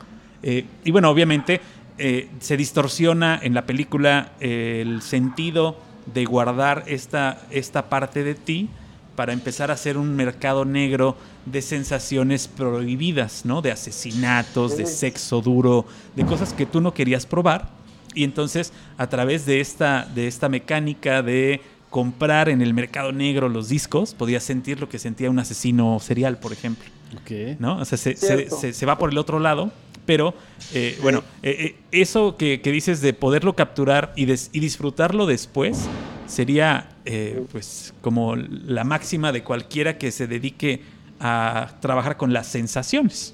Eh, 0.44 0.68
y 0.84 0.92
bueno, 0.92 1.10
obviamente 1.10 1.60
eh, 1.98 2.30
se 2.40 2.58
distorsiona 2.58 3.40
en 3.42 3.54
la 3.54 3.66
película 3.66 4.34
eh, 4.40 4.80
el 4.82 5.02
sentido 5.02 5.78
de 6.14 6.26
guardar 6.26 6.84
esta, 6.88 7.42
esta 7.52 7.90
parte 7.90 8.24
de 8.24 8.36
ti 8.36 8.70
para 9.16 9.32
empezar 9.32 9.72
a 9.72 9.76
hacer 9.76 9.98
un 9.98 10.16
mercado 10.16 10.66
negro 10.66 11.16
de 11.46 11.62
sensaciones 11.62 12.48
prohibidas, 12.50 13.46
¿no? 13.46 13.62
De 13.62 13.72
asesinatos, 13.72 14.78
de 14.78 14.86
sexo 14.86 15.42
duro, 15.42 15.86
de 16.16 16.26
cosas 16.26 16.54
que 16.54 16.66
tú 16.66 16.82
no 16.82 16.94
querías 16.94 17.26
probar. 17.26 17.70
Y 18.14 18.24
entonces, 18.24 18.74
a 18.98 19.08
través 19.08 19.46
de 19.46 19.62
esta, 19.62 20.06
de 20.14 20.28
esta 20.28 20.50
mecánica 20.50 21.22
de 21.22 21.62
comprar 21.90 22.50
en 22.50 22.62
el 22.62 22.74
mercado 22.74 23.14
negro 23.14 23.48
los 23.48 23.70
discos, 23.70 24.14
podías 24.14 24.44
sentir 24.44 24.82
lo 24.82 24.90
que 24.90 25.00
sentía 25.00 25.30
un 25.30 25.40
asesino 25.40 25.98
serial, 26.02 26.38
por 26.40 26.52
ejemplo. 26.52 26.95
¿No? 27.60 27.78
O 27.78 27.86
sea, 27.86 27.98
se, 27.98 28.86
va 28.86 28.98
por 28.98 29.12
el 29.12 29.18
otro 29.18 29.40
lado. 29.40 29.72
Pero, 30.06 30.36
eh, 30.74 31.00
bueno, 31.02 31.24
eh, 31.42 31.56
eh, 31.60 31.76
eso 31.92 32.38
que, 32.38 32.60
dices 32.64 33.02
de 33.02 33.14
poderlo 33.14 33.56
capturar 33.56 34.14
y, 34.16 34.32
y 34.32 34.60
disfrutarlo 34.60 35.26
después 35.26 35.86
sería, 36.28 36.90
pues, 37.52 37.94
como 38.02 38.36
la 38.36 38.84
máxima 38.84 39.32
de 39.32 39.44
cualquiera 39.44 39.98
que 39.98 40.12
se 40.12 40.28
dedique 40.28 40.84
a 41.20 41.76
trabajar 41.80 42.18
con 42.18 42.34
las 42.34 42.48
sensaciones. 42.48 43.34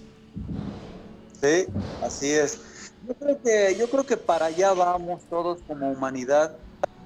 Sí, 1.42 1.66
así 2.04 2.30
es. 2.30 2.60
Yo 3.08 3.16
creo 3.16 3.42
que, 3.42 3.76
yo 3.80 3.90
creo 3.90 4.06
que 4.06 4.18
para 4.18 4.46
allá 4.48 4.74
vamos 4.74 5.22
todos 5.30 5.60
como 5.68 5.92
humanidad. 5.92 6.56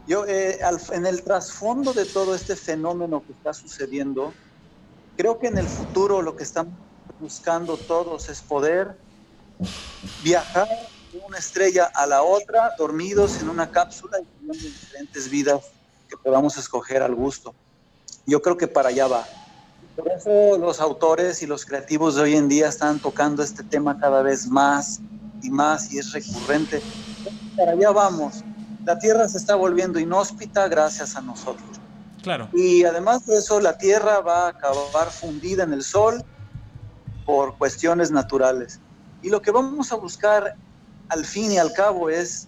Yo, 0.07 0.25
eh, 0.27 0.59
en 0.91 1.05
el 1.05 1.23
trasfondo 1.23 1.93
de 1.93 2.05
todo 2.05 2.35
este 2.35 2.55
fenómeno 2.55 3.23
que 3.25 3.31
está 3.31 3.53
sucediendo, 3.53 4.33
creo 5.15 5.39
que 5.39 5.47
en 5.47 5.57
el 5.57 5.67
futuro 5.67 6.21
lo 6.21 6.35
que 6.35 6.43
estamos 6.43 6.73
buscando 7.19 7.77
todos 7.77 8.29
es 8.29 8.41
poder 8.41 8.97
viajar 10.23 10.67
de 11.11 11.19
una 11.25 11.37
estrella 11.37 11.85
a 11.93 12.05
la 12.05 12.23
otra, 12.23 12.73
dormidos 12.77 13.41
en 13.41 13.49
una 13.49 13.69
cápsula 13.71 14.19
y 14.19 14.25
teniendo 14.25 14.67
diferentes 14.67 15.29
vidas 15.29 15.65
que 16.09 16.17
podamos 16.17 16.57
escoger 16.57 17.01
al 17.01 17.15
gusto. 17.15 17.55
Yo 18.25 18.41
creo 18.41 18.57
que 18.57 18.67
para 18.67 18.89
allá 18.89 19.07
va. 19.07 19.25
Por 19.95 20.11
eso 20.11 20.57
los 20.57 20.81
autores 20.81 21.41
y 21.41 21.47
los 21.47 21.65
creativos 21.65 22.15
de 22.15 22.23
hoy 22.23 22.35
en 22.35 22.49
día 22.49 22.67
están 22.67 22.99
tocando 22.99 23.43
este 23.43 23.63
tema 23.63 23.97
cada 23.97 24.21
vez 24.21 24.47
más 24.47 24.99
y 25.41 25.49
más 25.49 25.91
y 25.93 25.99
es 25.99 26.11
recurrente. 26.11 26.81
Para 27.55 27.71
allá 27.71 27.91
vamos. 27.91 28.43
La 28.83 28.99
Tierra 28.99 29.27
se 29.29 29.37
está 29.37 29.55
volviendo 29.55 29.99
inhóspita 29.99 30.67
gracias 30.67 31.15
a 31.15 31.21
nosotros. 31.21 31.84
Y 32.53 32.83
además 32.83 33.25
de 33.25 33.37
eso, 33.37 33.59
la 33.59 33.77
Tierra 33.77 34.19
va 34.19 34.45
a 34.45 34.49
acabar 34.49 35.09
fundida 35.09 35.63
en 35.63 35.73
el 35.73 35.83
Sol 35.83 36.23
por 37.25 37.57
cuestiones 37.57 38.11
naturales. 38.11 38.79
Y 39.21 39.29
lo 39.29 39.41
que 39.41 39.51
vamos 39.51 39.91
a 39.91 39.95
buscar 39.95 40.55
al 41.09 41.25
fin 41.25 41.51
y 41.51 41.57
al 41.57 41.73
cabo 41.73 42.09
es 42.09 42.47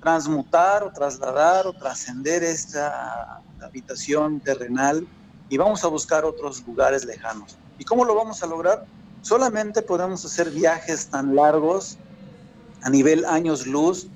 transmutar 0.00 0.82
o 0.84 0.92
trasladar 0.92 1.66
o 1.66 1.72
trascender 1.72 2.42
esta 2.42 3.42
habitación 3.60 4.40
terrenal 4.40 5.06
y 5.48 5.56
vamos 5.56 5.84
a 5.84 5.88
buscar 5.88 6.24
otros 6.24 6.66
lugares 6.66 7.04
lejanos. 7.04 7.56
¿Y 7.78 7.84
cómo 7.84 8.04
lo 8.04 8.14
vamos 8.14 8.42
a 8.42 8.46
lograr? 8.46 8.86
Solamente 9.22 9.82
podemos 9.82 10.24
hacer 10.24 10.50
viajes 10.50 11.08
tan 11.08 11.34
largos 11.34 11.98
a 12.82 12.90
nivel 12.90 13.24
años 13.24 13.66
luz 13.66 14.08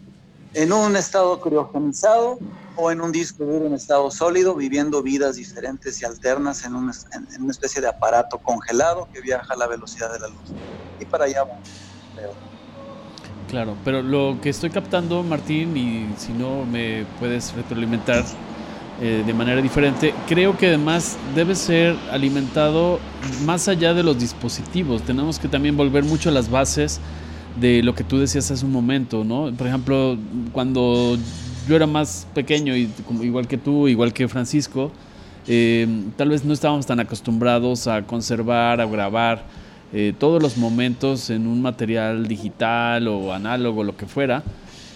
en 0.55 0.73
un 0.73 0.97
estado 0.97 1.41
criogenizado 1.41 2.39
o 2.77 2.91
en 2.91 3.01
un 3.01 3.13
disco 3.13 3.45
duro 3.45 3.67
en 3.67 3.75
estado 3.75 4.11
sólido, 4.11 4.55
viviendo 4.55 5.03
vidas 5.03 5.37
diferentes 5.37 6.01
y 6.01 6.05
alternas 6.05 6.65
en 6.65 6.75
una, 6.75 6.93
en 7.35 7.43
una 7.43 7.51
especie 7.51 7.81
de 7.81 7.89
aparato 7.89 8.39
congelado 8.39 9.09
que 9.13 9.21
viaja 9.21 9.55
a 9.55 9.57
la 9.57 9.67
velocidad 9.67 10.13
de 10.13 10.21
la 10.21 10.29
luz. 10.29 10.53
Y 11.01 11.05
para 11.05 11.25
allá 11.25 11.45
vamos, 11.45 11.69
Claro, 13.49 13.77
pero 13.85 14.01
lo 14.01 14.39
que 14.41 14.49
estoy 14.49 14.71
captando, 14.71 15.23
Martín, 15.23 15.77
y 15.77 16.09
si 16.17 16.33
no 16.33 16.65
me 16.65 17.05
puedes 17.19 17.53
retroalimentar, 17.53 18.25
eh, 19.01 19.25
de 19.27 19.35
manera 19.35 19.61
diferente. 19.61 20.15
Creo 20.29 20.57
que 20.57 20.69
además 20.69 21.17
debe 21.35 21.57
ser 21.57 21.97
alimentado 22.13 23.01
más 23.45 23.67
allá 23.67 23.95
de 23.95 24.05
los 24.05 24.17
dispositivos. 24.17 25.03
Tenemos 25.03 25.41
que 25.41 25.49
también 25.49 25.77
volver 25.77 26.05
mucho 26.05 26.29
a 26.29 26.33
las 26.33 26.49
bases 26.49 27.01
de 27.61 27.83
lo 27.83 27.95
que 27.95 28.05
tú 28.05 28.19
decías 28.19 28.51
hace 28.51 28.65
un 28.65 28.73
momento, 28.73 29.25
¿no? 29.25 29.53
Por 29.57 29.67
ejemplo, 29.67 30.17
cuando 30.53 31.17
yo 31.69 31.77
era 31.77 31.87
más 31.87 32.27
pequeño, 32.35 32.77
y 32.77 32.91
igual 33.23 33.47
que 33.47 33.59
tú, 33.59 33.89
igual 33.89 34.13
que 34.13 34.29
Francisco, 34.29 34.91
eh, 35.47 35.87
tal 36.17 36.31
vez 36.31 36.45
no 36.45 36.53
estábamos 36.53 36.87
tan 36.87 37.01
acostumbrados 37.01 37.87
a 37.87 38.03
conservar, 38.03 38.81
a 38.81 38.87
grabar 38.87 39.45
eh, 39.93 40.15
todos 40.19 40.43
los 40.43 40.57
momentos 40.57 41.31
en 41.31 41.47
un 41.47 41.61
material 41.61 42.27
digital 42.27 43.09
o 43.09 43.33
análogo, 43.33 43.85
lo 43.85 43.97
que 43.97 44.07
fuera 44.07 44.43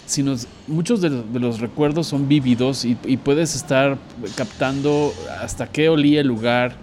sino 0.07 0.37
muchos 0.69 1.01
de, 1.01 1.11
los 1.35 1.61
recuerdos 1.61 2.07
son 2.07 2.29
vívidos 2.29 2.85
y, 2.85 2.95
puedes 3.17 3.55
estar 3.55 3.99
captando 4.37 5.13
hasta 5.41 5.67
qué 5.67 5.89
olía 5.89 6.21
el 6.21 6.29
lugar, 6.29 6.77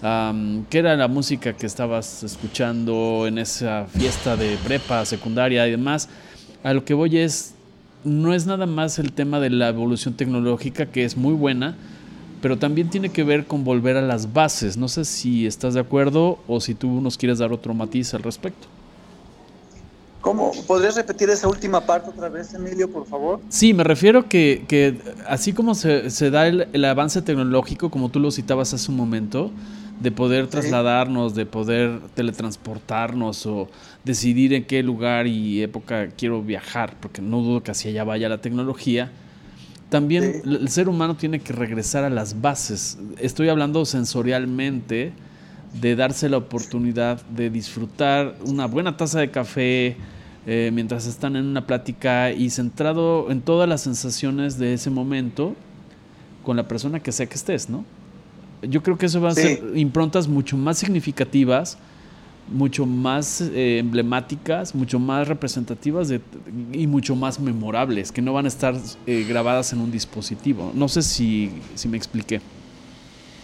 qué 0.00 0.78
era 0.78 0.96
la 0.96 1.08
música 1.08 1.52
que 1.54 1.66
estabas 1.66 2.22
escuchando 2.22 3.26
en 3.26 3.38
esa 3.38 3.86
fiesta 3.86 4.36
de 4.36 4.56
prepa, 4.64 5.04
secundaria 5.04 5.66
y 5.66 5.72
demás. 5.72 6.08
A 6.62 6.72
lo 6.72 6.84
que 6.84 6.94
voy 6.94 7.18
es, 7.18 7.54
no 8.04 8.32
es 8.32 8.46
nada 8.46 8.66
más 8.66 8.98
el 8.98 9.12
tema 9.12 9.40
de 9.40 9.50
la 9.50 9.68
evolución 9.68 10.14
tecnológica, 10.14 10.86
que 10.86 11.04
es 11.04 11.16
muy 11.16 11.34
buena, 11.34 11.76
pero 12.40 12.58
también 12.58 12.88
tiene 12.88 13.10
que 13.10 13.24
ver 13.24 13.46
con 13.46 13.64
volver 13.64 13.96
a 13.96 14.02
las 14.02 14.32
bases. 14.32 14.76
No 14.76 14.88
sé 14.88 15.04
si 15.04 15.46
estás 15.46 15.74
de 15.74 15.80
acuerdo 15.80 16.38
o 16.48 16.60
si 16.60 16.74
tú 16.74 17.00
nos 17.00 17.18
quieres 17.18 17.38
dar 17.38 17.52
otro 17.52 17.74
matiz 17.74 18.14
al 18.14 18.22
respecto. 18.22 18.68
¿Cómo? 20.20 20.52
¿Podrías 20.66 20.96
repetir 20.96 21.30
esa 21.30 21.48
última 21.48 21.80
parte 21.80 22.10
otra 22.10 22.28
vez, 22.28 22.52
Emilio, 22.52 22.90
por 22.90 23.06
favor? 23.06 23.40
Sí, 23.48 23.72
me 23.72 23.84
refiero 23.84 24.28
que, 24.28 24.64
que 24.68 24.98
así 25.26 25.54
como 25.54 25.74
se, 25.74 26.10
se 26.10 26.30
da 26.30 26.46
el, 26.46 26.84
avance 26.84 27.22
tecnológico, 27.22 27.90
como 27.90 28.10
tú 28.10 28.20
lo 28.20 28.30
citabas 28.30 28.74
hace 28.74 28.90
un 28.90 28.98
momento, 28.98 29.50
de 30.00 30.10
poder 30.10 30.46
trasladarnos, 30.46 31.34
de 31.34 31.46
poder 31.46 32.00
teletransportarnos 32.14 33.44
o 33.46 33.68
decidir 34.02 34.54
en 34.54 34.64
qué 34.64 34.82
lugar 34.82 35.26
y 35.26 35.62
época 35.62 36.08
quiero 36.08 36.42
viajar, 36.42 36.96
porque 37.00 37.20
no 37.20 37.42
dudo 37.42 37.62
que 37.62 37.70
hacia 37.70 37.90
allá 37.90 38.04
vaya 38.04 38.28
la 38.28 38.40
tecnología, 38.40 39.12
también 39.90 40.42
el 40.44 40.68
ser 40.68 40.88
humano 40.88 41.16
tiene 41.16 41.40
que 41.40 41.52
regresar 41.52 42.04
a 42.04 42.10
las 42.10 42.40
bases. 42.40 42.98
Estoy 43.18 43.48
hablando 43.48 43.84
sensorialmente 43.84 45.12
de 45.78 45.96
darse 45.96 46.28
la 46.28 46.38
oportunidad 46.38 47.22
de 47.26 47.50
disfrutar 47.50 48.36
una 48.44 48.66
buena 48.66 48.96
taza 48.96 49.20
de 49.20 49.30
café 49.30 49.96
eh, 50.46 50.70
mientras 50.72 51.06
están 51.06 51.36
en 51.36 51.44
una 51.44 51.66
plática 51.66 52.32
y 52.32 52.50
centrado 52.50 53.30
en 53.30 53.42
todas 53.42 53.68
las 53.68 53.82
sensaciones 53.82 54.58
de 54.58 54.72
ese 54.72 54.90
momento 54.90 55.54
con 56.42 56.56
la 56.56 56.66
persona 56.66 57.00
que 57.00 57.12
sea 57.12 57.26
que 57.26 57.34
estés, 57.34 57.68
¿no? 57.68 57.84
Yo 58.62 58.82
creo 58.82 58.98
que 58.98 59.06
eso 59.06 59.20
va 59.20 59.30
a 59.30 59.34
ser 59.34 59.72
improntas 59.74 60.28
mucho 60.28 60.56
más 60.56 60.78
significativas, 60.78 61.78
mucho 62.48 62.84
más 62.84 63.40
eh, 63.40 63.78
emblemáticas, 63.78 64.74
mucho 64.74 64.98
más 64.98 65.28
representativas 65.28 66.12
y 66.72 66.86
mucho 66.86 67.14
más 67.14 67.40
memorables, 67.40 68.12
que 68.12 68.20
no 68.22 68.32
van 68.32 68.44
a 68.44 68.48
estar 68.48 68.74
eh, 69.06 69.24
grabadas 69.28 69.72
en 69.72 69.80
un 69.80 69.90
dispositivo. 69.90 70.72
No 70.74 70.88
sé 70.88 71.02
si, 71.02 71.62
si 71.74 71.88
me 71.88 71.96
expliqué. 71.96 72.40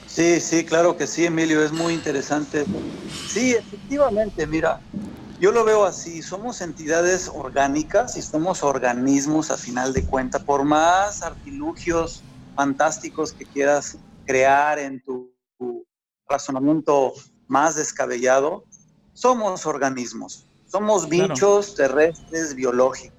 Sí, 0.06 0.40
sí, 0.40 0.64
claro 0.64 0.96
que 0.96 1.06
sí, 1.06 1.24
Emilio, 1.24 1.62
es 1.62 1.72
muy 1.72 1.92
interesante. 1.94 2.66
Sí, 3.24 3.54
efectivamente, 3.54 4.46
mira, 4.46 4.80
yo 5.38 5.52
lo 5.52 5.64
veo 5.64 5.84
así, 5.84 6.22
somos 6.22 6.60
entidades 6.60 7.30
orgánicas 7.32 8.16
y 8.16 8.22
somos 8.22 8.62
organismos 8.62 9.50
a 9.50 9.56
final 9.56 9.92
de 9.92 10.06
cuentas, 10.06 10.42
por 10.44 10.64
más 10.64 11.22
artilugios 11.22 12.24
fantásticos 12.54 13.34
que 13.34 13.46
quieras 13.46 13.98
crear 14.26 14.78
en 14.78 15.02
tu, 15.02 15.32
razonamiento 16.28 17.12
más 17.46 17.76
descabellado, 17.76 18.64
somos 19.12 19.64
organismos, 19.64 20.44
somos 20.66 21.08
bichos 21.08 21.76
terrestres 21.76 22.54
biológicos. 22.54 23.16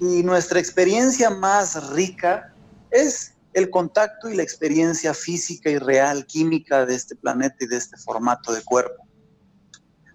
Y 0.00 0.22
nuestra 0.22 0.58
experiencia 0.58 1.28
más 1.28 1.90
rica 1.90 2.54
es 2.90 3.34
el 3.52 3.68
contacto 3.68 4.30
y 4.30 4.36
la 4.36 4.42
experiencia 4.42 5.12
física 5.12 5.70
y 5.70 5.78
real, 5.78 6.24
química 6.24 6.86
de 6.86 6.94
este 6.94 7.14
planeta 7.16 7.56
y 7.60 7.66
de 7.66 7.76
este 7.76 7.96
formato 7.98 8.52
de 8.52 8.62
cuerpo. 8.62 9.06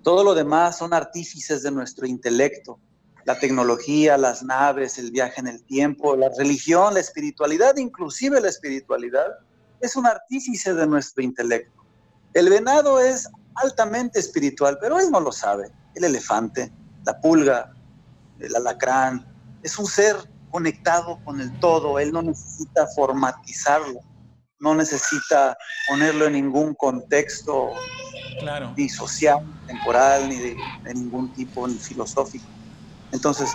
Todo 0.02 0.24
lo 0.24 0.34
demás 0.34 0.78
son 0.78 0.94
artífices 0.94 1.62
de 1.64 1.72
nuestro 1.72 2.08
intelecto, 2.08 2.80
la 3.26 3.40
tecnología, 3.40 4.18
las 4.18 4.44
naves, 4.44 4.98
el 4.98 5.12
viaje 5.12 5.40
en 5.40 5.48
el 5.48 5.64
tiempo, 5.64 6.16
la 6.16 6.30
religión, 6.38 6.94
la 6.94 7.00
espiritualidad, 7.00 7.78
inclusive 7.78 8.42
la 8.42 8.50
espiritualidad, 8.50 9.28
es 9.84 9.98
un 9.98 10.08
artífice 10.08 10.74
de 10.74 10.88
nuestro 10.88 11.22
intelecto. 11.22 11.84
El 12.34 12.50
venado 12.50 13.02
es 13.02 13.30
altamente 13.56 14.18
espiritual, 14.18 14.78
pero 14.80 14.98
él 14.98 15.12
no 15.12 15.20
lo 15.20 15.32
sabe. 15.32 15.72
El 15.94 16.06
elefante, 16.06 16.72
la 17.06 17.20
pulga, 17.20 17.74
el 18.40 18.56
alacrán, 18.56 19.28
es 19.62 19.78
un 19.78 19.86
ser 19.86 20.16
conectado 20.52 21.20
con 21.26 21.42
el 21.42 21.52
todo, 21.60 22.00
él 22.00 22.14
no 22.14 22.22
necesita 22.22 22.88
formatizarlo, 22.96 24.00
no 24.60 24.74
necesita 24.74 25.58
ponerlo 25.90 26.28
en 26.28 26.34
ningún 26.34 26.74
contexto 26.76 27.72
claro. 28.40 28.74
ni 28.78 28.88
social, 28.88 29.46
temporal, 29.68 30.30
ni 30.30 30.38
de, 30.38 30.56
ningún 30.94 31.34
tipo, 31.34 31.68
ni 31.68 31.76
filosófico. 31.76 32.46
Entonces, 33.12 33.52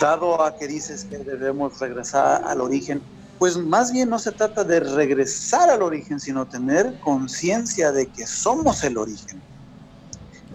dado 0.00 0.40
a 0.40 0.56
que 0.56 0.68
dices 0.68 1.04
que 1.04 1.18
debemos 1.18 1.80
regresar 1.80 2.44
al 2.46 2.60
origen, 2.60 3.02
pues 3.38 3.56
más 3.56 3.92
bien 3.92 4.08
no 4.08 4.18
se 4.18 4.32
trata 4.32 4.64
de 4.64 4.80
regresar 4.80 5.70
al 5.70 5.82
origen, 5.82 6.20
sino 6.20 6.46
tener 6.46 6.98
conciencia 7.00 7.92
de 7.92 8.06
que 8.06 8.26
somos 8.26 8.82
el 8.84 8.96
origen. 8.98 9.40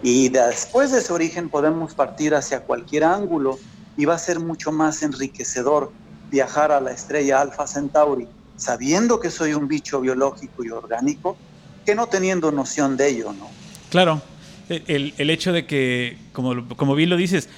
Y 0.02 0.28
después 0.30 0.90
de 0.90 0.98
ese 0.98 1.12
origen 1.12 1.48
podemos 1.48 1.94
partir 1.94 2.34
hacia 2.34 2.60
cualquier 2.60 3.04
ángulo 3.04 3.58
y 3.96 4.04
va 4.04 4.14
a 4.14 4.18
ser 4.18 4.40
mucho 4.40 4.72
más 4.72 5.02
enriquecedor 5.02 5.92
viajar 6.30 6.72
a 6.72 6.80
la 6.80 6.90
estrella 6.92 7.40
Alpha 7.40 7.66
Centauri 7.66 8.26
sabiendo 8.56 9.20
que 9.20 9.30
soy 9.30 9.54
un 9.54 9.68
bicho 9.68 10.00
biológico 10.00 10.64
y 10.64 10.70
orgánico 10.70 11.36
que 11.84 11.94
no 11.94 12.06
teniendo 12.06 12.52
noción 12.52 12.96
de 12.96 13.08
ello, 13.08 13.32
¿no? 13.32 13.48
Claro. 13.90 14.22
el, 14.68 15.14
el 15.18 15.30
hecho 15.30 15.52
de 15.52 15.66
que, 15.66 16.16
como, 16.32 16.68
como 16.76 16.94
bien 16.94 17.10
lo 17.10 17.16
dices, 17.16 17.48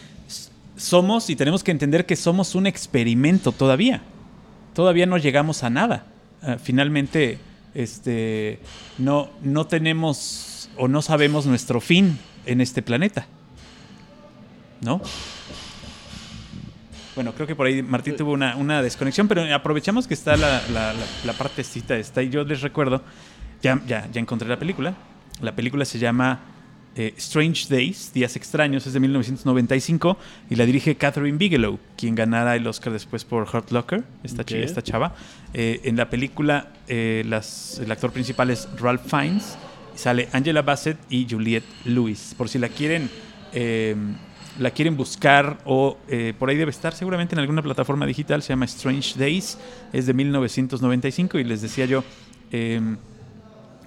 somos 0.76 1.30
y 1.30 1.36
tenemos 1.36 1.62
que 1.62 1.70
entender 1.70 2.06
que 2.06 2.16
somos 2.16 2.54
un 2.54 2.66
experimento 2.66 3.52
todavía. 3.52 4.02
Todavía 4.74 5.06
no 5.06 5.16
llegamos 5.18 5.62
a 5.62 5.70
nada. 5.70 6.06
Ah, 6.42 6.56
finalmente, 6.62 7.38
este, 7.74 8.58
no, 8.98 9.30
no 9.42 9.66
tenemos 9.66 10.68
o 10.76 10.88
no 10.88 11.00
sabemos 11.00 11.46
nuestro 11.46 11.80
fin 11.80 12.18
en 12.44 12.60
este 12.60 12.82
planeta. 12.82 13.26
¿No? 14.80 15.00
Bueno, 17.14 17.32
creo 17.32 17.46
que 17.46 17.54
por 17.54 17.66
ahí 17.66 17.82
Martín 17.82 18.16
tuvo 18.16 18.32
una, 18.32 18.56
una 18.56 18.82
desconexión, 18.82 19.28
pero 19.28 19.42
aprovechamos 19.54 20.08
que 20.08 20.14
está 20.14 20.36
la, 20.36 20.60
la, 20.72 20.92
la, 20.92 21.04
la 21.24 21.32
partecita 21.32 21.96
esta 21.96 22.22
y 22.22 22.28
yo 22.28 22.42
les 22.42 22.60
recuerdo, 22.60 23.02
ya, 23.62 23.80
ya, 23.86 24.08
ya 24.12 24.20
encontré 24.20 24.48
la 24.48 24.58
película. 24.58 24.94
La 25.40 25.54
película 25.54 25.84
se 25.84 25.98
llama 25.98 26.40
eh, 26.96 27.12
Strange 27.16 27.66
Days, 27.68 28.12
Días 28.12 28.36
Extraños, 28.36 28.86
es 28.86 28.92
de 28.92 29.00
1995 29.00 30.16
y 30.50 30.54
la 30.56 30.64
dirige 30.66 30.94
Catherine 30.96 31.36
Bigelow, 31.38 31.78
quien 31.96 32.14
ganara 32.14 32.54
el 32.56 32.66
Oscar 32.66 32.92
después 32.92 33.24
por 33.24 33.42
Hurt 33.52 33.70
Locker, 33.72 34.04
esta, 34.22 34.42
Ok. 34.42 34.48
chi- 34.48 34.56
esta 34.58 34.82
chava. 34.82 35.14
Eh, 35.52 35.80
en 35.84 35.96
la 35.96 36.08
película 36.10 36.68
eh, 36.88 37.24
las- 37.26 37.78
el 37.78 37.90
actor 37.90 38.12
principal 38.12 38.50
es 38.50 38.68
Ralph 38.80 39.06
Fiennes, 39.08 39.56
sale 39.94 40.28
Angela 40.32 40.62
Bassett 40.62 40.98
y 41.10 41.26
Juliette 41.28 41.64
Lewis. 41.84 42.34
Por 42.36 42.48
si 42.48 42.58
la 42.58 42.68
quieren... 42.68 43.10
eh, 43.52 43.96
la 44.60 44.70
quieren 44.70 44.96
buscar 44.96 45.58
o 45.64 45.98
por 46.38 46.48
ahí 46.48 46.56
debe 46.56 46.70
estar 46.70 46.94
seguramente 46.94 47.34
en 47.34 47.40
alguna 47.40 47.60
plataforma 47.60 48.06
digital, 48.06 48.40
se 48.40 48.50
llama 48.50 48.66
Strange 48.66 49.18
Days, 49.18 49.58
es 49.92 50.06
de 50.06 50.14
1995 50.14 51.40
y 51.40 51.44
les 51.44 51.60
decía 51.60 51.86
yo, 51.86 52.04
eh, 52.52 52.80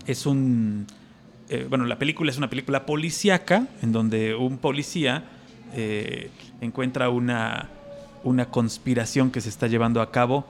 es 0.06 0.26
un, 0.26 0.86
eh, 1.50 1.66
bueno, 1.70 1.86
la 1.86 1.98
película 1.98 2.30
es 2.30 2.38
una 2.38 2.50
película 2.50 2.86
policíaca 2.86 3.68
en 3.82 3.92
donde 3.92 4.36
un 4.36 4.58
policía 4.58 5.24
eh, 5.74 6.30
encuentra 6.62 7.10
una, 7.10 7.70
una 8.24 8.50
conspiración 8.50 9.32
que 9.32 9.42
se 9.42 9.50
está 9.50 9.68
llevando 9.68 10.02
a 10.02 10.12
cabo 10.12 10.46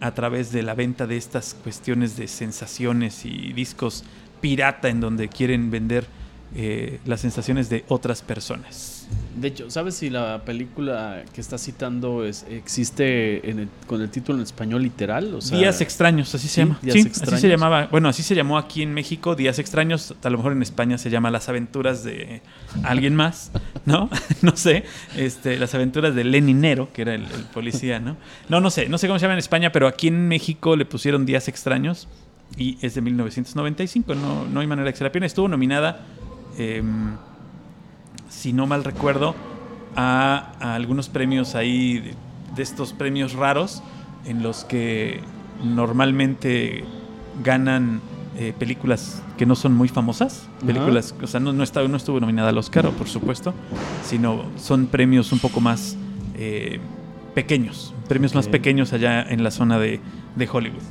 a 0.00 0.12
través 0.12 0.52
de 0.52 0.62
la 0.62 0.74
venta 0.74 1.06
de 1.06 1.16
estas 1.16 1.54
cuestiones 1.54 2.16
de 2.16 2.28
sensaciones 2.28 3.24
y 3.24 3.52
discos 3.52 4.04
pirata 4.40 4.88
en 4.88 5.00
donde 5.00 5.28
quieren 5.28 5.70
vender 5.70 6.06
eh, 6.54 7.00
las 7.06 7.20
sensaciones 7.20 7.68
de 7.68 7.84
otras 7.88 8.22
personas. 8.22 8.95
De 9.36 9.48
hecho, 9.48 9.70
¿sabes 9.70 9.94
si 9.96 10.08
la 10.08 10.42
película 10.46 11.22
que 11.34 11.42
está 11.42 11.58
citando 11.58 12.24
es, 12.24 12.46
existe 12.48 13.50
en 13.50 13.58
el- 13.58 13.68
con 13.86 14.00
el 14.00 14.08
título 14.10 14.38
en 14.38 14.42
español 14.44 14.82
literal? 14.82 15.34
O 15.34 15.42
sea, 15.42 15.58
Días 15.58 15.80
extraños, 15.82 16.34
así 16.34 16.48
¿sí? 16.48 16.54
se 16.54 16.60
llama. 16.62 16.78
Días 16.80 16.94
Sí, 16.94 17.10
así 17.22 17.36
se 17.38 17.48
llamaba. 17.48 17.86
Bueno, 17.90 18.08
así 18.08 18.22
se 18.22 18.34
llamó 18.34 18.56
aquí 18.56 18.82
en 18.82 18.94
México, 18.94 19.34
Días 19.36 19.58
extraños. 19.58 20.14
A 20.24 20.30
lo 20.30 20.38
mejor 20.38 20.52
en 20.52 20.62
España 20.62 20.96
se 20.96 21.10
llama 21.10 21.30
Las 21.30 21.50
aventuras 21.50 22.02
de 22.02 22.40
alguien 22.82 23.14
más, 23.14 23.50
¿no? 23.84 24.08
no 24.42 24.56
sé. 24.56 24.84
Este, 25.16 25.58
las 25.58 25.74
aventuras 25.74 26.14
de 26.14 26.24
Leninero, 26.24 26.90
que 26.94 27.02
era 27.02 27.14
el, 27.14 27.22
el 27.24 27.42
policía, 27.52 28.00
¿no? 28.00 28.16
No, 28.48 28.60
no 28.62 28.70
sé. 28.70 28.88
No 28.88 28.96
sé 28.96 29.06
cómo 29.06 29.18
se 29.18 29.24
llama 29.24 29.34
en 29.34 29.40
España, 29.40 29.70
pero 29.70 29.86
aquí 29.86 30.08
en 30.08 30.28
México 30.28 30.76
le 30.76 30.86
pusieron 30.86 31.26
Días 31.26 31.46
extraños 31.48 32.08
y 32.56 32.78
es 32.80 32.94
de 32.94 33.02
1995. 33.02 34.14
No, 34.14 34.46
no 34.46 34.60
hay 34.60 34.66
manera 34.66 34.86
de 34.86 34.92
que 34.92 34.98
se 34.98 35.04
la 35.04 35.12
pierda. 35.12 35.26
Estuvo 35.26 35.46
nominada, 35.46 36.00
em, 36.56 37.16
si 38.28 38.52
no 38.52 38.66
mal 38.66 38.84
recuerdo, 38.84 39.34
a, 39.96 40.52
a 40.60 40.74
algunos 40.74 41.08
premios 41.08 41.54
ahí, 41.54 41.98
de, 42.00 42.14
de 42.54 42.62
estos 42.62 42.92
premios 42.92 43.32
raros, 43.34 43.82
en 44.24 44.42
los 44.42 44.64
que 44.64 45.20
normalmente 45.62 46.84
ganan 47.44 48.00
eh, 48.38 48.52
películas 48.58 49.22
que 49.38 49.46
no 49.46 49.54
son 49.54 49.74
muy 49.74 49.88
famosas. 49.88 50.48
Películas, 50.66 51.14
o 51.22 51.26
sea, 51.26 51.40
no, 51.40 51.52
no, 51.52 51.62
está- 51.62 51.86
no 51.86 51.96
estuvo 51.96 52.18
nominada 52.20 52.48
al 52.50 52.58
Oscar, 52.58 52.88
por 52.90 53.08
supuesto, 53.08 53.54
sino 54.04 54.44
son 54.58 54.86
premios 54.86 55.32
un 55.32 55.38
poco 55.38 55.60
más 55.60 55.96
eh, 56.34 56.78
pequeños, 57.34 57.94
premios 58.08 58.34
más 58.34 58.46
pequeños 58.52 58.92
allá 58.92 59.22
en 59.22 59.42
la 59.42 59.50
zona 59.50 59.78
de, 59.78 60.00
de 60.36 60.48
Hollywood. 60.50 60.82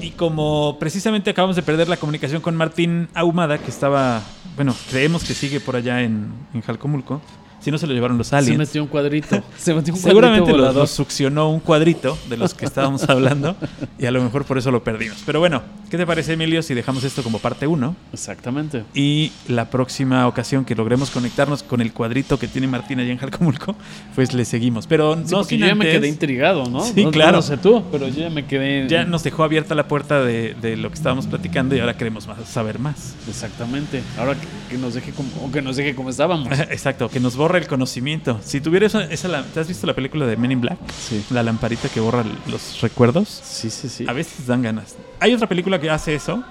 Y 0.00 0.10
como 0.12 0.78
precisamente 0.78 1.30
acabamos 1.30 1.56
de 1.56 1.62
perder 1.62 1.88
la 1.88 1.96
comunicación 1.96 2.40
con 2.40 2.56
Martín 2.56 3.08
Ahumada, 3.14 3.58
que 3.58 3.70
estaba, 3.70 4.22
bueno, 4.56 4.74
creemos 4.90 5.24
que 5.24 5.34
sigue 5.34 5.60
por 5.60 5.76
allá 5.76 6.02
en, 6.02 6.32
en 6.54 6.60
Jalcomulco, 6.62 7.20
si 7.62 7.70
no 7.70 7.78
se 7.78 7.86
lo 7.86 7.94
llevaron 7.94 8.18
los 8.18 8.28
Se 8.28 8.36
aliens. 8.36 8.58
metió 8.58 8.82
un 8.82 8.88
cuadrito. 8.88 9.42
Se 9.58 9.72
metió 9.74 9.94
un 9.94 10.00
Seguramente 10.00 10.40
cuadrito 10.40 10.56
lo, 10.58 10.62
volador. 10.64 10.82
lo 10.82 10.86
succionó 10.86 11.50
un 11.50 11.60
cuadrito 11.60 12.18
de 12.28 12.36
los 12.36 12.54
que 12.54 12.64
estábamos 12.64 13.08
hablando 13.08 13.56
y 13.98 14.06
a 14.06 14.10
lo 14.10 14.22
mejor 14.22 14.44
por 14.44 14.58
eso 14.58 14.70
lo 14.70 14.82
perdimos. 14.84 15.18
Pero 15.24 15.38
bueno, 15.40 15.62
¿qué 15.90 15.96
te 15.96 16.06
parece, 16.06 16.32
Emilio, 16.34 16.62
si 16.62 16.74
dejamos 16.74 17.04
esto 17.04 17.22
como 17.22 17.38
parte 17.38 17.66
1? 17.66 17.96
Exactamente. 18.12 18.84
Y 18.94 19.32
la 19.48 19.70
próxima 19.70 20.26
ocasión 20.26 20.64
que 20.64 20.74
logremos 20.74 21.10
conectarnos 21.10 21.62
con 21.62 21.80
el 21.80 21.92
cuadrito 21.92 22.38
que 22.38 22.48
tiene 22.48 22.66
Martín 22.66 22.98
allá 23.00 23.12
en 23.12 23.18
Jalcomulco, 23.18 23.76
pues 24.14 24.32
le 24.34 24.44
seguimos. 24.44 24.86
Pero 24.86 25.14
Sí, 25.24 25.32
no 25.32 25.44
sin 25.44 25.60
yo 25.60 25.66
ya 25.66 25.74
me 25.74 25.84
quedé 25.84 26.08
intrigado, 26.08 26.64
¿no? 26.68 26.82
Sí, 26.84 27.04
No- 27.04 27.10
claro. 27.10 27.36
No 27.38 27.42
sé 27.42 27.56
tú, 27.56 27.82
pero 27.92 28.08
yo 28.08 28.20
ya 28.22 28.30
me 28.30 28.46
quedé. 28.46 28.88
Ya 28.88 29.04
nos 29.04 29.22
dejó 29.22 29.44
abierta 29.44 29.74
la 29.74 29.86
puerta 29.88 30.20
de, 30.22 30.54
de 30.60 30.76
lo 30.76 30.88
que 30.88 30.94
estábamos 30.94 31.26
platicando 31.26 31.74
y 31.76 31.80
ahora 31.80 31.96
queremos 31.96 32.26
más- 32.26 32.48
saber 32.48 32.78
más. 32.78 33.14
Exactamente. 33.28 34.02
Ahora 34.18 34.34
que, 34.34 34.46
que 34.70 34.78
nos 34.78 34.94
deje 34.94 35.12
como, 35.12 35.28
o 35.44 35.50
que 35.52 35.62
nos 35.62 35.76
deje 35.76 35.94
como 35.94 36.10
estábamos. 36.10 36.48
Exacto, 36.70 37.08
que 37.08 37.20
nos 37.20 37.36
borre 37.36 37.51
el 37.58 37.66
conocimiento. 37.66 38.40
Si 38.44 38.60
tuvieras 38.60 38.94
esa, 38.94 39.04
esa 39.12 39.28
la- 39.28 39.44
¿te 39.44 39.60
has 39.60 39.68
visto 39.68 39.86
la 39.86 39.94
película 39.94 40.26
de 40.26 40.36
Men 40.36 40.52
in 40.52 40.60
Black? 40.60 40.78
Sí. 40.90 41.24
La 41.30 41.42
lamparita 41.42 41.88
que 41.88 42.00
borra 42.00 42.24
los 42.48 42.80
recuerdos. 42.80 43.28
Sí, 43.44 43.70
sí, 43.70 43.88
sí. 43.88 44.04
A 44.08 44.12
veces 44.12 44.46
dan 44.46 44.62
ganas. 44.62 44.96
Hay 45.20 45.32
otra 45.34 45.48
película 45.48 45.80
que 45.80 45.90
hace 45.90 46.14
eso. 46.14 46.42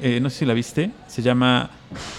eh, 0.00 0.20
no 0.20 0.30
sé 0.30 0.38
si 0.40 0.44
la 0.46 0.54
viste. 0.54 0.90
Se 1.08 1.22
llama 1.22 1.70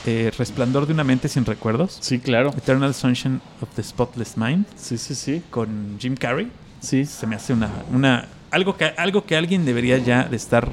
eh, 0.06 0.32
Resplandor 0.38 0.86
de 0.86 0.92
una 0.94 1.04
mente 1.06 1.30
sin 1.30 1.46
recuerdos. 1.46 1.98
Sí, 2.02 2.20
claro. 2.20 2.50
Eternal 2.58 2.94
Sunshine 2.94 3.40
of 3.62 3.70
the 3.76 3.82
Spotless 3.84 4.36
Mind. 4.38 4.66
Sí, 4.76 4.98
sí, 4.98 5.16
sí. 5.16 5.42
Con 5.50 5.98
Jim 6.00 6.16
Carrey. 6.16 6.52
Sí. 6.82 7.06
Se 7.06 7.26
me 7.26 7.36
hace 7.38 7.54
una. 7.54 7.70
una 7.94 8.28
algo, 8.52 8.76
que, 8.76 8.86
algo 8.98 9.26
que 9.26 9.36
alguien 9.38 9.64
debería 9.64 9.98
ya 9.98 10.24
de 10.26 10.36
estar 10.36 10.68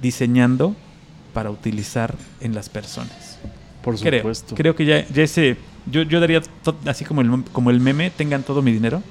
diseñando 0.00 0.74
para 1.34 1.50
utilizar 1.50 2.14
en 2.40 2.54
las 2.54 2.68
personas. 2.68 3.38
Por 3.82 3.98
Creo, 3.98 4.20
supuesto. 4.20 4.54
creo 4.54 4.74
que 4.76 4.84
ya, 4.84 5.06
ya 5.08 5.22
ese. 5.22 5.56
Yo, 5.90 6.02
yo 6.02 6.20
daría 6.20 6.42
así 6.86 7.04
como 7.04 7.20
el, 7.20 7.44
como 7.52 7.70
el 7.70 7.80
meme, 7.80 8.10
tengan 8.10 8.42
todo 8.42 8.62
mi 8.62 8.72
dinero. 8.72 9.02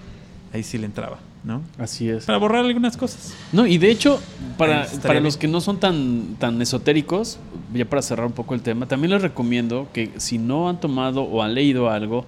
Ahí 0.54 0.64
sí 0.64 0.78
le 0.80 0.86
entraba, 0.86 1.20
¿no? 1.44 1.62
Así 1.78 2.10
es. 2.10 2.26
Para 2.26 2.38
borrar 2.40 2.66
algunas 2.66 2.98
cosas. 2.98 3.34
No, 3.52 3.68
y 3.68 3.78
de 3.78 3.92
hecho, 3.92 4.20
para, 4.58 4.88
para 5.04 5.20
los 5.20 5.38
que 5.38 5.48
no 5.48 5.62
son 5.62 5.80
tan, 5.80 6.36
tan 6.40 6.60
esotéricos, 6.62 7.38
ya 7.74 7.86
para 7.86 8.02
cerrar 8.02 8.26
un 8.26 8.32
poco 8.32 8.56
el 8.56 8.62
tema, 8.62 8.88
también 8.88 9.12
les 9.12 9.22
recomiendo 9.22 9.88
que 9.94 10.12
si 10.18 10.38
no 10.40 10.68
han 10.70 10.80
tomado 10.80 11.22
o 11.24 11.44
han 11.44 11.54
leído 11.54 11.90
algo 11.90 12.26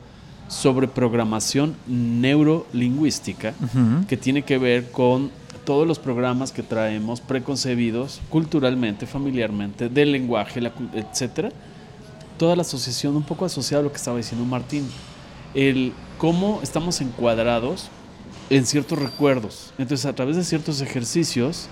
sobre 0.48 0.88
programación 0.88 1.76
neurolingüística, 1.88 3.54
que 4.08 4.18
tiene 4.18 4.44
que 4.44 4.58
ver 4.58 4.92
con 4.92 5.32
todos 5.66 5.88
los 5.88 6.00
programas 6.00 6.52
que 6.52 6.64
traemos 6.64 7.22
preconcebidos 7.22 8.20
culturalmente, 8.30 9.06
familiarmente, 9.06 9.90
del 9.90 10.12
lenguaje, 10.12 10.60
la 10.62 10.74
cul- 10.76 10.90
etcétera. 10.94 11.52
Toda 12.42 12.56
la 12.56 12.64
asociación, 12.64 13.16
un 13.16 13.22
poco 13.22 13.46
asociada 13.46 13.82
a 13.82 13.84
lo 13.84 13.92
que 13.92 13.98
estaba 13.98 14.18
diciendo 14.18 14.44
Martín, 14.48 14.90
el 15.54 15.94
cómo 16.18 16.60
estamos 16.64 17.00
encuadrados 17.00 17.90
en 18.50 18.66
ciertos 18.66 18.98
recuerdos. 18.98 19.74
Entonces, 19.78 20.08
a 20.08 20.14
través 20.14 20.38
de 20.38 20.44
ciertos 20.44 20.82
ejercicios, 20.82 21.68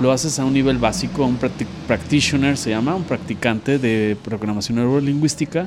lo 0.00 0.12
haces 0.12 0.38
a 0.38 0.44
un 0.44 0.52
nivel 0.52 0.76
básico, 0.76 1.24
un 1.24 1.38
practi- 1.40 1.66
practitioner 1.86 2.58
se 2.58 2.68
llama, 2.68 2.94
un 2.94 3.04
practicante 3.04 3.78
de 3.78 4.14
programación 4.22 4.76
neurolingüística. 4.76 5.66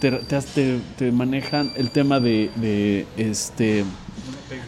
Te- 0.00 0.80
te 0.96 1.12
manejan 1.12 1.70
el 1.76 1.90
tema 1.90 2.20
de, 2.20 2.50
de, 2.56 3.06
este 3.18 3.84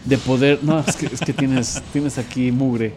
de 0.04 0.18
poder. 0.18 0.58
No, 0.62 0.80
es 0.80 0.96
que, 0.96 1.06
es 1.06 1.20
que 1.20 1.32
tienes, 1.32 1.80
tienes 1.94 2.18
aquí 2.18 2.52
mugre. 2.52 2.92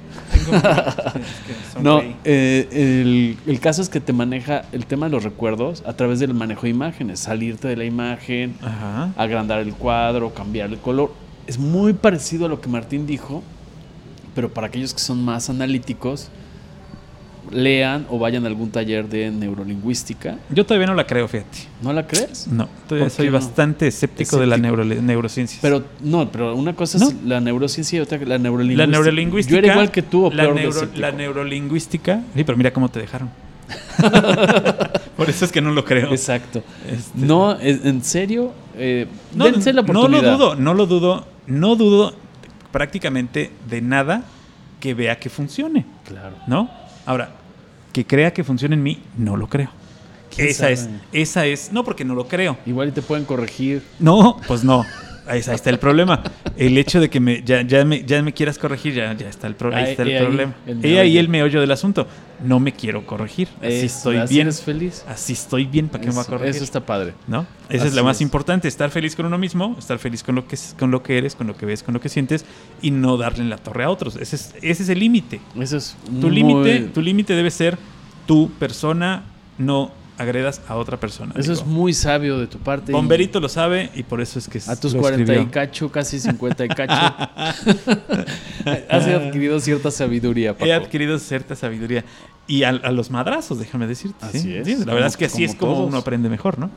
No, 1.81 2.01
eh, 2.23 2.67
el, 2.71 3.37
el 3.45 3.59
caso 3.59 3.81
es 3.81 3.89
que 3.89 3.99
te 3.99 4.13
maneja 4.13 4.63
el 4.71 4.85
tema 4.85 5.07
de 5.07 5.11
los 5.11 5.23
recuerdos 5.23 5.83
a 5.85 5.93
través 5.93 6.19
del 6.19 6.33
manejo 6.33 6.63
de 6.63 6.69
imágenes, 6.69 7.19
salirte 7.19 7.67
de 7.67 7.75
la 7.75 7.85
imagen, 7.85 8.55
Ajá. 8.61 9.13
agrandar 9.17 9.59
el 9.59 9.73
cuadro, 9.73 10.33
cambiar 10.33 10.69
el 10.69 10.77
color. 10.77 11.13
Es 11.47 11.57
muy 11.57 11.93
parecido 11.93 12.45
a 12.45 12.49
lo 12.49 12.61
que 12.61 12.69
Martín 12.69 13.05
dijo, 13.05 13.43
pero 14.35 14.49
para 14.53 14.67
aquellos 14.67 14.93
que 14.93 14.99
son 14.99 15.23
más 15.23 15.49
analíticos, 15.49 16.29
lean 17.51 18.05
o 18.09 18.17
vayan 18.19 18.43
a 18.45 18.47
algún 18.47 18.69
taller 18.71 19.07
de 19.09 19.29
neurolingüística. 19.31 20.37
Yo 20.49 20.65
todavía 20.65 20.87
no 20.87 20.95
la 20.95 21.05
creo, 21.05 21.27
fíjate. 21.27 21.59
¿No 21.81 21.91
la 21.93 22.07
crees? 22.07 22.47
No, 22.47 22.67
todavía 22.87 23.05
¿Por 23.07 23.11
soy 23.15 23.27
no? 23.27 23.33
bastante 23.33 23.87
escéptico, 23.87 24.37
de 24.39 24.47
la 24.47 24.57
neuro- 24.57 24.85
neurociencia. 24.85 25.59
Pero 25.61 25.83
no, 26.01 26.31
pero 26.31 26.55
una 26.55 26.73
cosa 26.75 26.97
¿No? 26.99 27.07
es 27.09 27.15
la 27.25 27.39
neurociencia 27.41 27.97
y 27.97 27.99
otra 28.01 28.17
la 28.19 28.37
neurolingüística. 28.37 28.85
la 28.87 28.91
neurolingüística. 28.97 29.51
Yo 29.53 29.59
era 29.59 29.73
igual 29.73 29.91
que 29.91 30.01
tú, 30.01 30.25
o 30.25 30.31
la, 30.33 30.43
peor 30.43 30.55
neuro- 30.55 30.87
la 30.95 31.11
neurolingüística. 31.11 32.21
Sí, 32.35 32.43
pero 32.43 32.57
mira 32.57 32.71
cómo 32.71 32.89
te 32.89 32.99
dejaron. 32.99 33.29
Por 35.17 35.29
eso 35.29 35.45
es 35.45 35.51
que 35.51 35.61
no 35.61 35.71
lo 35.71 35.85
creo. 35.85 36.11
Exacto. 36.11 36.63
Este, 36.89 37.11
No, 37.25 37.57
en 37.59 38.03
serio, 38.03 38.51
eh, 38.75 39.07
no, 39.35 39.45
dense 39.45 39.73
la 39.73 39.81
no 39.83 39.93
lo 39.93 39.99
oportunidad. 39.99 40.37
dudo, 40.37 40.55
no 40.55 40.73
lo 40.73 40.85
dudo, 40.85 41.27
no 41.47 41.75
dudo 41.75 42.13
prácticamente 42.71 43.51
de 43.69 43.81
nada 43.81 44.23
que 44.79 44.93
vea 44.93 45.17
que 45.19 45.29
funcione, 45.29 45.85
Claro. 46.07 46.35
¿no? 46.47 46.69
Ahora, 47.05 47.31
que 47.91 48.05
crea 48.05 48.33
que 48.33 48.43
funcione 48.43 48.75
en 48.75 48.83
mí, 48.83 49.01
no 49.17 49.37
lo 49.37 49.47
creo. 49.47 49.69
¿Quién 50.33 50.47
Esa 50.47 50.69
es, 50.71 50.89
esa 51.11 51.45
es, 51.45 51.71
no 51.71 51.83
porque 51.83 52.03
no 52.03 52.15
lo 52.15 52.27
creo. 52.27 52.57
Igual 52.65 52.91
te 52.91 53.01
pueden 53.01 53.25
corregir. 53.25 53.83
No, 53.99 54.37
pues 54.47 54.63
no. 54.63 54.85
Ahí, 55.27 55.41
ahí 55.47 55.55
está 55.55 55.69
el 55.69 55.79
problema. 55.79 56.21
El 56.57 56.77
hecho 56.77 56.99
de 56.99 57.09
que 57.09 57.19
me, 57.19 57.41
ya, 57.43 57.61
ya, 57.61 57.83
me, 57.85 58.03
ya 58.03 58.21
me 58.21 58.33
quieras 58.33 58.57
corregir, 58.57 58.93
ya, 58.93 59.13
ya 59.13 59.29
está 59.29 59.47
el, 59.47 59.55
pro- 59.55 59.73
ahí 59.73 59.85
Ahí- 59.85 59.91
está 59.91 60.03
el 60.03 60.09
ahí 60.09 60.19
problema. 60.19 60.53
He 60.81 60.99
ahí 60.99 61.17
el 61.17 61.29
meollo 61.29 61.61
del 61.61 61.71
asunto. 61.71 62.07
No 62.43 62.59
me 62.59 62.73
quiero 62.73 63.05
corregir. 63.05 63.47
Así 63.61 63.67
Es- 63.85 63.97
estoy 63.97 64.17
así 64.17 64.33
bien. 64.33 64.47
eres 64.47 64.61
feliz. 64.61 65.05
Así 65.07 65.33
estoy 65.33 65.65
bien. 65.65 65.87
¿Para 65.87 66.01
qué 66.01 66.09
me 66.09 66.15
voy 66.15 66.23
a 66.23 66.27
corregir? 66.27 66.55
eso 66.55 66.63
está 66.63 66.85
padre. 66.85 67.13
¿No? 67.27 67.45
Esa 67.69 67.85
es 67.87 67.93
la 67.93 68.03
más 68.03 68.17
es. 68.17 68.21
importante, 68.21 68.67
estar 68.67 68.89
feliz 68.89 69.15
con 69.15 69.25
uno 69.25 69.37
mismo, 69.37 69.75
estar 69.79 69.97
feliz 69.97 70.23
con 70.23 70.35
lo 70.35 70.45
que 70.47 70.57
con 70.77 70.91
lo 70.91 71.01
que 71.03 71.17
eres, 71.17 71.35
con 71.35 71.47
lo 71.47 71.55
que 71.55 71.65
ves, 71.65 71.83
con 71.83 71.93
lo 71.93 72.01
que 72.01 72.09
sientes 72.09 72.43
y 72.81 72.91
no 72.91 73.15
darle 73.17 73.43
en 73.43 73.49
la 73.49 73.57
torre 73.57 73.85
a 73.85 73.89
otros. 73.89 74.17
Ese 74.17 74.35
es, 74.35 74.53
ese 74.61 74.83
es 74.83 74.89
el 74.89 74.99
límite. 74.99 75.39
Eso 75.59 75.77
es 75.77 75.95
Tu 76.19 76.29
límite, 76.29 76.79
tu 76.93 77.01
límite 77.01 77.33
debe 77.33 77.49
ser 77.51 77.77
tu 78.27 78.49
persona, 78.59 79.23
no 79.57 79.91
agredas 80.17 80.61
a 80.67 80.75
otra 80.75 80.99
persona. 80.99 81.33
Eso 81.35 81.51
Digo, 81.53 81.63
es 81.63 81.67
muy 81.67 81.93
sabio 81.93 82.37
de 82.39 82.47
tu 82.47 82.57
parte. 82.59 82.91
y 82.91 82.95
Bomberito 82.95 83.39
lo 83.39 83.49
sabe 83.49 83.89
y 83.95 84.03
por 84.03 84.21
eso 84.21 84.39
es 84.39 84.47
que 84.47 84.59
A 84.67 84.75
tus 84.75 84.93
lo 84.93 85.01
40 85.01 85.35
y 85.35 85.45
cacho, 85.47 85.91
casi 85.91 86.19
50 86.19 86.65
y 86.65 86.67
cacho. 86.69 86.93
Has 88.89 89.07
adquirido 89.07 89.59
cierta 89.59 89.91
sabiduría, 89.91 90.53
Paco. 90.53 90.65
He 90.65 90.73
adquirido 90.73 91.19
cierta 91.19 91.55
sabiduría. 91.55 92.03
Y 92.45 92.63
a, 92.63 92.69
a 92.69 92.91
los 92.91 93.09
madrazos, 93.09 93.57
déjame 93.57 93.87
decirte. 93.87 94.17
Así 94.25 94.39
¿sí? 94.41 94.53
es. 94.55 94.65
Sí, 94.67 94.73
la 94.73 94.79
Como- 94.79 94.93
verdad 94.95 95.07
es 95.07 95.17
que 95.17 95.25
así 95.25 95.43
como 95.43 95.45
es 95.51 95.55
como 95.55 95.73
todos. 95.75 95.87
uno 95.87 95.97
aprende 95.97 96.27
mejor, 96.29 96.59
¿no? 96.59 96.69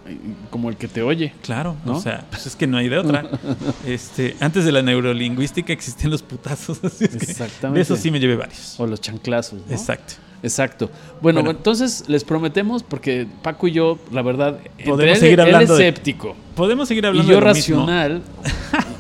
Como 0.51 0.69
el 0.71 0.77
que 0.77 0.87
te 0.87 1.03
oye. 1.03 1.35
Claro, 1.43 1.75
¿No? 1.85 1.97
o 1.97 2.01
sea, 2.01 2.25
pues 2.31 2.47
es 2.47 2.55
que 2.55 2.69
no 2.69 2.77
hay 2.79 2.89
de 2.89 2.99
otra. 2.99 3.29
este, 3.87 4.37
antes 4.41 4.65
de 4.65 4.71
la 4.71 4.83
neurolingüística 4.83 5.73
existían 5.73 6.13
los 6.13 6.23
putazos, 6.23 6.79
así 6.85 7.05
es 7.05 7.11
que 7.17 7.17
Exactamente. 7.33 7.79
de 7.79 7.83
eso 7.83 7.97
sí 7.97 8.13
me 8.13 8.21
llevé 8.21 8.37
varios. 8.37 8.79
O 8.79 8.87
los 8.87 9.01
chanclazos. 9.01 9.61
¿no? 9.67 9.73
Exacto. 9.73 10.15
Exacto. 10.47 10.91
Bueno, 11.21 11.41
Bueno. 11.41 11.57
entonces 11.59 12.05
les 12.09 12.25
prometemos, 12.25 12.83
porque 12.83 13.27
Paco 13.43 13.69
y 13.69 13.73
yo, 13.73 13.99
la 14.13 14.23
verdad, 14.23 14.59
Podemos 14.85 15.15
él- 15.17 15.21
seguir 15.21 15.41
él 15.41 15.47
hablando 15.47 15.77
de- 15.77 15.89
escéptico. 15.89 16.35
Podemos 16.55 16.89
seguir 16.89 17.05
Y 17.05 17.07
hablando 17.09 17.31
yo 17.33 17.39
de 17.41 17.45
lo 17.47 17.53
mismo. 17.55 17.77
racional. 17.87 18.23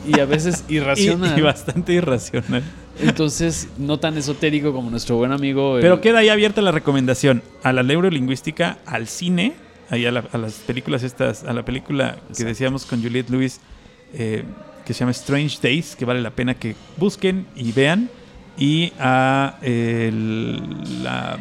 y 0.06 0.20
a 0.20 0.24
veces 0.24 0.64
Y, 0.68 0.76
irracional. 0.76 1.38
y 1.38 1.42
bastante 1.42 1.92
irracional. 1.92 2.62
Entonces, 3.00 3.68
no 3.78 3.98
tan 3.98 4.16
esotérico 4.16 4.72
como 4.72 4.90
nuestro 4.90 5.16
buen 5.16 5.32
amigo. 5.32 5.76
el- 5.76 5.82
Pero 5.82 6.00
queda 6.00 6.18
ahí 6.20 6.28
abierta 6.28 6.62
la 6.62 6.72
recomendación 6.72 7.42
a 7.62 7.72
la 7.72 7.82
neurolingüística, 7.82 8.78
al 8.87 9.06
cine, 9.09 9.54
ahí 9.90 10.06
a, 10.06 10.12
la- 10.12 10.24
a 10.32 10.38
las 10.38 10.54
películas 10.54 11.02
estas, 11.02 11.44
a 11.44 11.52
la 11.52 11.64
película 11.64 12.16
que 12.37 12.44
decíamos 12.44 12.87
con 12.87 13.02
Juliette 13.02 13.30
Lewis, 13.30 13.61
eh, 14.14 14.44
que 14.85 14.94
se 14.94 15.00
llama 15.00 15.11
Strange 15.11 15.59
Days, 15.61 15.96
que 15.96 16.04
vale 16.04 16.20
la 16.22 16.30
pena 16.30 16.54
que 16.54 16.76
busquen 16.96 17.46
y 17.56 17.72
vean, 17.72 18.09
y 18.59 18.92
a 18.99 19.59
la, 19.62 21.38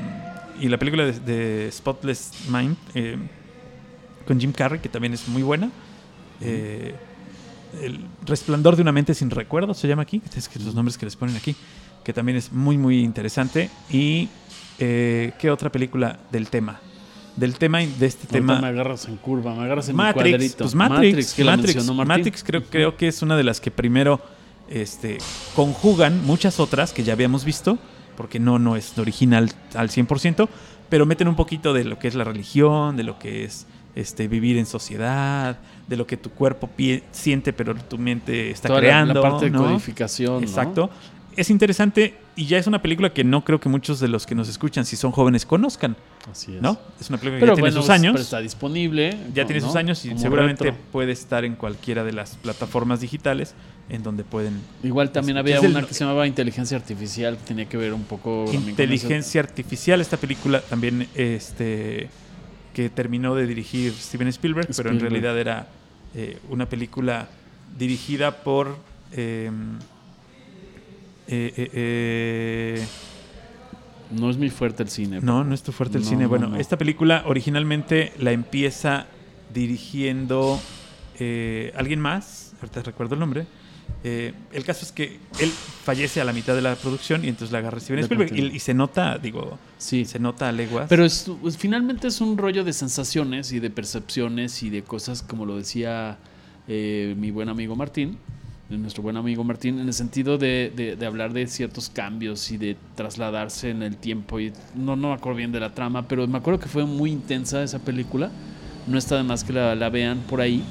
y 0.60 0.68
la 0.70 0.78
película 0.78 1.06
de, 1.06 1.20
de 1.20 1.72
Spotless 1.72 2.32
Mind 2.50 2.78
eh, 2.94 3.18
con 4.28 4.40
Jim 4.40 4.52
Carrey, 4.52 4.80
que 4.80 4.90
también 4.90 5.14
es 5.14 5.28
muy 5.28 5.44
buena. 5.44 5.70
Eh, 6.42 6.94
el 7.82 8.00
Resplandor 8.26 8.76
de 8.76 8.82
una 8.82 8.92
mente 8.92 9.14
sin 9.14 9.30
recuerdos 9.30 9.78
se 9.78 9.88
llama 9.88 10.04
aquí, 10.04 10.22
es 10.36 10.48
que 10.50 10.60
los 10.60 10.74
nombres 10.76 10.98
que 10.98 11.06
les 11.06 11.16
ponen 11.16 11.36
aquí, 11.36 11.56
que 12.04 12.14
también 12.14 12.38
es 12.38 12.52
muy 12.52 12.78
muy 12.78 13.00
interesante. 13.02 13.70
Y 13.90 14.30
eh, 14.80 15.34
qué 15.40 15.52
otra 15.52 15.72
película 15.72 16.20
del 16.32 16.50
tema, 16.50 16.80
del 17.36 17.58
tema 17.58 17.80
de 17.80 17.86
este 18.06 18.28
Ahorita 18.28 18.32
tema. 18.32 18.60
me 18.62 18.68
agarras 18.68 19.06
en 19.08 19.18
curva, 19.18 19.54
me 19.56 19.64
agarras 19.64 19.90
en 19.90 19.96
mi 19.96 20.04
Matrix, 20.04 20.30
cuadrito. 20.32 20.58
pues 20.58 20.76
Matrix, 20.76 21.34
que 21.34 21.44
Matrix, 21.44 21.86
Martín. 21.86 22.08
Matrix 22.08 22.44
creo, 22.44 22.64
creo 22.64 22.98
que 22.98 23.08
es 23.08 23.22
una 23.22 23.38
de 23.38 23.44
las 23.44 23.60
que 23.62 23.72
primero 23.72 24.22
este, 24.70 25.18
conjugan 25.56 26.26
muchas 26.26 26.60
otras 26.60 26.94
que 26.94 27.04
ya 27.04 27.14
habíamos 27.14 27.46
visto, 27.46 27.78
porque 28.18 28.40
no, 28.40 28.60
no 28.60 28.76
es 28.76 28.98
original 28.98 29.52
al 29.74 29.90
100%, 29.90 30.48
pero 30.90 31.06
meten 31.06 31.28
un 31.28 31.36
poquito 31.36 31.74
de 31.74 31.84
lo 31.84 32.00
que 32.00 32.08
es 32.08 32.16
la 32.16 32.24
religión, 32.24 32.96
de 32.98 33.04
lo 33.04 33.20
que 33.20 33.44
es 33.44 33.66
este, 33.96 34.28
vivir 34.28 34.58
en 34.58 34.66
sociedad, 34.66 35.58
de 35.88 35.98
lo 35.98 36.06
que 36.06 36.18
tu 36.18 36.30
cuerpo 36.32 36.70
siente, 37.12 37.54
pero 37.54 37.76
tu 37.76 37.98
mente 37.98 38.52
está 38.52 38.68
Toda 38.68 38.80
creando. 38.80 39.14
la, 39.16 39.22
parte 39.22 39.50
de 39.50 39.58
codificación. 39.58 40.46
¿no? 40.76 40.90
Es 41.36 41.50
interesante 41.50 42.16
y 42.36 42.46
ya 42.46 42.58
es 42.58 42.68
una 42.68 42.82
película 42.82 43.14
que 43.14 43.24
no 43.24 43.44
creo 43.44 43.60
que 43.60 43.68
muchos 43.70 44.00
de 44.00 44.08
los 44.08 44.26
que 44.26 44.36
nos 44.36 44.48
escuchan, 44.50 44.86
si 44.86 44.96
son 44.96 45.12
jóvenes, 45.12 45.46
conozcan, 45.46 45.96
Así 46.32 46.56
es. 46.56 46.62
¿no? 46.62 46.80
Es 47.00 47.10
una 47.10 47.18
película 47.18 47.40
que 47.40 47.40
Pero 47.42 47.56
ya 47.56 47.62
tiene 47.62 47.72
sus 47.72 47.90
años. 47.90 48.12
pero 48.14 48.24
está 48.24 48.40
disponible. 48.40 49.18
Ya 49.34 49.46
tiene 49.46 49.62
sus 49.62 49.76
años 49.76 50.04
y 50.06 50.18
seguramente 50.18 50.64
retro. 50.66 50.80
puede 50.92 51.12
estar 51.12 51.44
en 51.46 51.56
cualquiera 51.56 52.04
de 52.04 52.14
las 52.14 52.36
plataformas 52.38 53.02
digitales 53.02 53.54
en 53.90 54.02
donde 54.02 54.24
pueden. 54.24 54.62
Igual 54.84 55.12
también 55.12 55.38
había 55.38 55.60
el- 55.60 55.68
una 55.72 55.86
que 55.86 55.94
se 55.94 56.00
llamaba 56.06 56.26
Inteligencia 56.26 56.78
Artificial, 56.78 57.38
que 57.38 57.44
tenía 57.44 57.66
que 57.70 57.78
ver 57.78 57.94
un 57.94 58.04
poco 58.04 58.46
Inteligencia 58.52 59.42
artificial, 59.42 60.02
esta 60.02 60.18
película 60.18 60.62
también 60.62 61.08
este 61.16 62.10
que 62.74 62.90
terminó 62.90 63.36
de 63.36 63.46
dirigir 63.48 63.94
Steven 63.94 64.28
Spielberg, 64.30 64.68
pero 64.76 64.90
en 64.90 65.00
realidad 65.00 65.38
era 65.40 65.68
eh, 66.14 66.40
una 66.50 66.68
película 66.68 67.28
dirigida 67.78 68.44
por 68.44 68.76
eh, 69.14 69.50
eh, 71.28 71.54
eh, 71.58 71.70
eh. 71.74 72.86
No 74.12 74.30
es 74.30 74.38
muy 74.38 74.50
fuerte 74.50 74.84
el 74.84 74.90
cine. 74.90 75.20
No, 75.22 75.44
no 75.44 75.54
es 75.56 75.64
tu 75.64 75.72
fuerte 75.72 75.98
el 75.98 76.04
No, 76.04 76.10
cine. 76.10 76.24
no, 76.24 76.30
Bueno, 76.30 76.48
no. 76.50 76.58
esta 76.58 76.78
película 76.78 77.24
originalmente 77.26 78.14
la 78.20 78.32
empieza 78.32 79.08
dirigiendo 79.54 80.60
eh, 81.20 81.74
alguien 81.76 82.00
más, 82.00 82.54
ahorita 82.62 82.84
recuerdo 82.84 83.16
el 83.16 83.20
nombre. 83.20 83.48
Eh, 84.04 84.34
el 84.52 84.64
caso 84.64 84.84
es 84.86 84.92
que 84.92 85.20
él 85.40 85.50
fallece 85.50 86.20
a 86.22 86.26
la 86.26 86.34
mitad 86.34 86.54
de 86.56 86.62
la 86.62 86.76
producción 86.76 87.24
y 87.24 87.30
entonces 87.30 87.52
la 87.52 87.60
agarra 87.60 87.80
Steven 87.80 88.00
Spielberg 88.02 88.36
y, 88.36 88.56
y 88.56 88.60
se 88.60 88.74
nota, 88.74 89.18
digo, 89.18 89.58
Sí. 89.78 90.06
se 90.06 90.20
nota 90.20 90.50
a 90.50 90.52
leguas. 90.52 90.88
Pero 90.90 91.06
es- 91.06 91.30
pues, 91.42 91.58
finalmente 91.58 92.08
es 92.08 92.22
un 92.22 92.38
rollo 92.38 92.64
de 92.64 92.74
sensaciones 92.74 93.52
y 93.52 93.60
de 93.60 93.70
percepciones 93.70 94.62
y 94.64 94.70
de 94.70 94.84
cosas, 94.84 95.22
como 95.24 95.46
lo 95.46 95.58
decía 95.58 96.18
eh, 96.68 97.16
mi 97.18 97.30
buen 97.32 97.48
amigo 97.50 97.76
Martín, 97.76 98.18
eh, 98.70 98.78
nuestro 98.78 99.04
buen 99.04 99.18
amigo 99.18 99.44
Martín, 99.44 99.80
en 99.80 99.88
el 99.88 99.94
sentido 99.94 100.38
de, 100.38 100.72
de- 100.76 100.96
de 100.96 101.06
hablar 101.06 101.34
de 101.34 101.48
ciertos 101.48 101.90
cambios 101.90 102.52
y 102.52 102.58
de 102.58 102.78
trasladarse 102.96 103.70
en 103.70 103.84
el 103.84 103.98
tiempo. 103.98 104.40
Y 104.40 104.52
no, 104.76 104.96
no 104.96 105.10
me 105.10 105.14
acuerdo 105.14 105.38
bien 105.38 105.52
de 105.52 105.60
la 105.60 105.74
trama, 105.74 106.08
pero 106.08 106.28
me 106.28 106.38
acuerdo 106.38 106.60
que 106.60 106.68
fue 106.70 106.86
muy 106.86 107.12
intensa 107.12 107.62
esa 107.64 107.80
película. 107.80 108.32
No 108.88 108.98
está 108.98 109.18
de 109.18 109.24
más 109.24 109.44
que 109.44 109.54
la, 109.54 109.76
la 109.76 109.90
vean 109.90 110.20
por 110.30 110.42
ahí. 110.42 110.64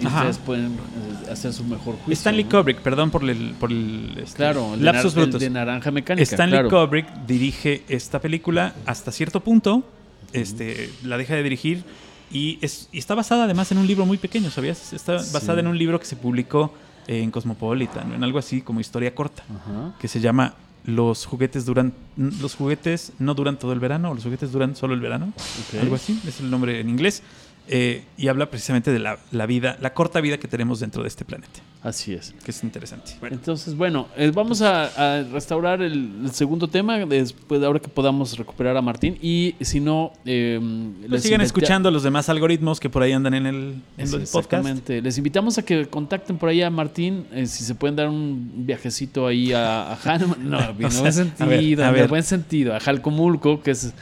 Y 0.00 0.06
Ajá. 0.06 0.18
ustedes 0.18 0.38
pueden 0.38 0.72
eh, 0.72 1.30
hacer 1.30 1.52
su 1.52 1.62
mejor 1.64 1.94
juicio. 1.96 2.14
Stanley 2.14 2.44
¿no? 2.44 2.50
Kubrick, 2.50 2.78
perdón 2.80 3.10
por 3.12 3.22
el, 3.30 3.54
por 3.60 3.70
el 3.70 4.12
este, 4.18 4.36
Claro, 4.36 4.74
el 4.74 4.80
de, 4.80 4.84
lapsus 4.86 5.14
el 5.16 5.22
brutus. 5.22 5.40
de 5.40 5.50
Naranja 5.50 5.90
Mecánica. 5.92 6.22
Stanley 6.24 6.60
claro. 6.68 6.86
Kubrick 6.86 7.06
dirige 7.28 7.84
esta 7.88 8.20
película 8.20 8.74
hasta 8.86 9.12
cierto 9.12 9.38
punto, 9.38 9.88
este, 10.32 10.90
la 11.04 11.16
deja 11.16 11.36
de 11.36 11.44
dirigir 11.44 11.84
y, 12.32 12.58
es, 12.60 12.88
y 12.90 12.98
está 12.98 13.14
basada 13.14 13.44
además 13.44 13.70
en 13.70 13.78
un 13.78 13.86
libro 13.86 14.04
muy 14.04 14.18
pequeño, 14.18 14.50
¿sabías? 14.50 14.92
Está 14.92 15.20
Sí. 15.20 15.30
basada 15.32 15.60
en 15.60 15.68
un 15.68 15.78
libro 15.78 16.00
que 16.00 16.06
se 16.06 16.16
publicó 16.16 16.74
en 17.06 17.30
Cosmopolitan, 17.30 18.12
en 18.12 18.24
algo 18.24 18.38
así 18.38 18.60
como 18.60 18.80
historia 18.80 19.14
corta, 19.14 19.42
Ajá. 19.48 19.94
que 19.98 20.08
se 20.08 20.20
llama 20.20 20.54
Los 20.84 21.26
juguetes 21.26 21.64
duran, 21.64 21.92
los 22.16 22.54
juguetes 22.54 23.12
no 23.18 23.34
duran 23.34 23.58
todo 23.58 23.72
el 23.72 23.80
verano, 23.80 24.10
o 24.10 24.14
los 24.14 24.24
juguetes 24.24 24.52
duran 24.52 24.76
solo 24.76 24.94
el 24.94 25.00
verano, 25.00 25.32
algo 25.80 25.94
así, 25.96 26.20
es 26.26 26.40
el 26.40 26.50
nombre 26.50 26.80
en 26.80 26.88
inglés, 26.88 27.22
eh, 27.68 28.04
y 28.18 28.28
habla 28.28 28.50
precisamente 28.50 28.90
de 28.92 28.98
la, 28.98 29.18
la 29.32 29.46
vida, 29.46 29.78
la 29.80 29.94
corta 29.94 30.20
vida 30.20 30.38
que 30.38 30.48
tenemos 30.48 30.80
dentro 30.80 31.02
de 31.02 31.08
este 31.08 31.24
planeta, 31.24 31.60
Así 31.84 32.14
es. 32.14 32.34
que 32.42 32.50
es 32.50 32.64
interesante. 32.64 33.12
Entonces, 33.30 33.76
bueno, 33.76 34.08
eh, 34.16 34.32
vamos 34.34 34.62
a, 34.62 35.18
a 35.18 35.22
restaurar 35.22 35.82
el, 35.82 36.10
el 36.24 36.30
segundo 36.32 36.66
tema 36.66 36.96
después 37.04 37.60
de 37.60 37.66
ahora 37.66 37.78
que 37.78 37.88
podamos 37.88 38.36
recuperar 38.38 38.74
a 38.76 38.80
Martín. 38.82 39.18
Y 39.20 39.54
si 39.60 39.80
no, 39.80 40.10
eh, 40.24 40.58
Pues 41.00 41.10
les 41.10 41.22
sigan 41.22 41.40
invita- 41.42 41.44
escuchando 41.46 41.90
los 41.90 42.02
demás 42.02 42.30
algoritmos 42.30 42.80
que 42.80 42.88
por 42.88 43.02
ahí 43.02 43.12
andan 43.12 43.34
en 43.34 43.46
el, 43.46 43.74
en 43.98 44.08
Sí, 44.08 44.14
el 44.16 44.22
podcast. 44.22 44.24
exactamente. 44.36 45.02
Les 45.02 45.18
invitamos 45.18 45.58
a 45.58 45.62
que 45.62 45.86
contacten 45.86 46.38
por 46.38 46.48
ahí 46.48 46.62
a 46.62 46.70
Martín, 46.70 47.26
eh, 47.32 47.44
si 47.46 47.62
se 47.64 47.74
pueden 47.74 47.96
dar 47.96 48.08
un 48.08 48.64
viajecito 48.66 49.26
ahí 49.26 49.52
a, 49.52 49.92
a 49.92 49.96
Jan- 49.96 50.36
No, 50.42 50.58
en 50.60 50.70
O 50.70 50.74
buen 50.74 50.90
sea, 50.90 51.08
a 51.08 51.12
sentido, 51.12 51.46
ver, 51.48 51.82
a 51.82 51.90
ver. 51.90 52.08
buen 52.08 52.22
sentido, 52.22 52.74
a 52.74 52.80
Jalcomulco, 52.80 53.62
que 53.62 53.72
es. 53.72 53.92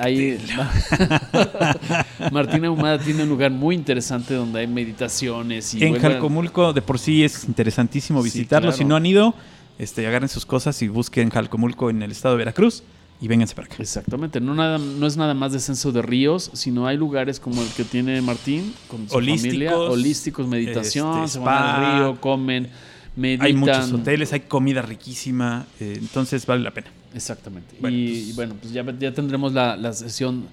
Ahí, 0.00 0.38
Martín 2.32 2.64
Ahumada 2.64 2.98
tiene 2.98 3.22
un 3.22 3.28
lugar 3.28 3.50
muy 3.50 3.74
interesante 3.74 4.34
donde 4.34 4.60
hay 4.60 4.66
meditaciones 4.66 5.74
y 5.74 5.84
en 5.84 5.98
Jalcomulco 5.98 6.72
de 6.72 6.80
por 6.82 6.98
sí 7.02 7.24
es 7.24 7.44
interesantísimo 7.44 8.20
Sí, 8.22 8.24
visitarlo. 8.24 8.68
claro. 8.68 8.76
Si 8.76 8.84
no 8.84 8.96
han 8.96 9.06
ido, 9.06 9.34
este, 9.78 10.06
agarren 10.06 10.28
sus 10.28 10.46
cosas 10.46 10.80
y 10.82 10.88
busquen 10.88 11.30
Jalcomulco 11.30 11.90
en 11.90 12.02
el 12.02 12.10
estado 12.12 12.34
de 12.34 12.38
Veracruz 12.38 12.82
y 13.20 13.28
vénganse 13.28 13.54
para 13.54 13.66
acá. 13.66 13.76
Exactamente, 13.78 14.40
no, 14.40 14.54
nada, 14.54 14.78
no 14.78 15.06
es 15.06 15.16
nada 15.16 15.32
más 15.34 15.52
descenso 15.52 15.92
de 15.92 16.02
ríos, 16.02 16.50
sino 16.54 16.86
hay 16.86 16.96
lugares 16.96 17.38
como 17.40 17.62
el 17.62 17.68
que 17.68 17.84
tiene 17.84 18.20
Martín 18.20 18.74
con 18.88 19.08
su 19.08 19.14
Holísticos, 19.16 19.44
familia, 19.48 19.76
holísticos, 19.78 20.46
meditación, 20.48 21.24
este, 21.24 21.38
se 21.38 21.38
van 21.38 21.62
al 21.84 21.98
río, 21.98 22.20
comen, 22.20 22.68
meditan. 23.14 23.46
Hay 23.46 23.52
muchos 23.54 23.92
hoteles, 23.92 24.32
hay 24.32 24.40
comida 24.40 24.82
riquísima, 24.82 25.66
eh, 25.78 25.96
entonces 26.00 26.44
vale 26.46 26.62
la 26.62 26.72
pena. 26.72 26.88
Exactamente. 27.14 27.76
Bueno, 27.80 27.96
y, 27.96 28.08
pues- 28.08 28.28
y 28.28 28.32
bueno, 28.32 28.54
pues 28.60 28.72
ya, 28.72 28.84
ya 28.98 29.12
tendremos 29.12 29.52
la, 29.52 29.76
la 29.76 29.92
sesión 29.92 30.44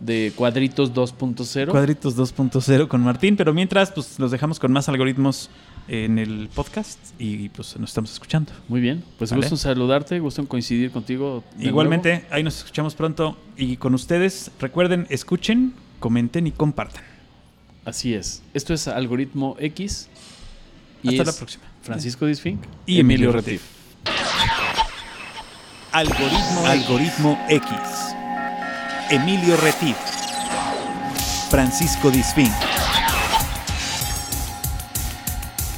de 0.00 0.32
cuadritos 0.34 0.92
2.0. 0.92 1.70
Cuadritos 1.70 2.16
2.0 2.16 2.88
con 2.88 3.02
Martín, 3.02 3.36
pero 3.36 3.54
mientras 3.54 3.90
pues 3.92 4.18
los 4.18 4.30
dejamos 4.32 4.58
con 4.58 4.72
más 4.72 4.88
algoritmos 4.88 5.48
en 5.88 6.18
el 6.18 6.48
podcast 6.54 6.98
y 7.18 7.48
pues 7.50 7.76
nos 7.78 7.90
estamos 7.90 8.12
escuchando. 8.12 8.52
Muy 8.68 8.80
bien, 8.80 9.04
pues 9.18 9.30
Vale. 9.30 9.42
gusto 9.42 9.54
en 9.54 9.58
saludarte, 9.58 10.18
gusto 10.20 10.40
en 10.40 10.46
coincidir 10.46 10.90
contigo. 10.90 11.44
Igualmente, 11.58 12.24
ahí 12.30 12.42
nos 12.42 12.58
escuchamos 12.58 12.94
pronto 12.94 13.36
y 13.56 13.76
con 13.76 13.94
ustedes, 13.94 14.50
recuerden, 14.60 15.06
escuchen, 15.10 15.74
comenten 15.98 16.46
y 16.46 16.52
compartan. 16.52 17.02
Así 17.84 18.14
es. 18.14 18.42
Esto 18.54 18.74
es 18.74 18.88
Algoritmo 18.88 19.56
X. 19.58 20.08
Hasta 21.04 21.24
la 21.24 21.32
próxima. 21.32 21.64
Francisco 21.82 22.26
Disfink 22.26 22.62
Y 22.86 23.00
Emilio 23.00 23.32
Retif. 23.32 23.62
Algoritmo, 25.90 26.66
Algoritmo 26.66 27.38
X. 27.48 27.70
Emilio 29.10 29.56
Retif. 29.58 29.96
Francisco 31.50 32.10
Disfín. 32.10 32.50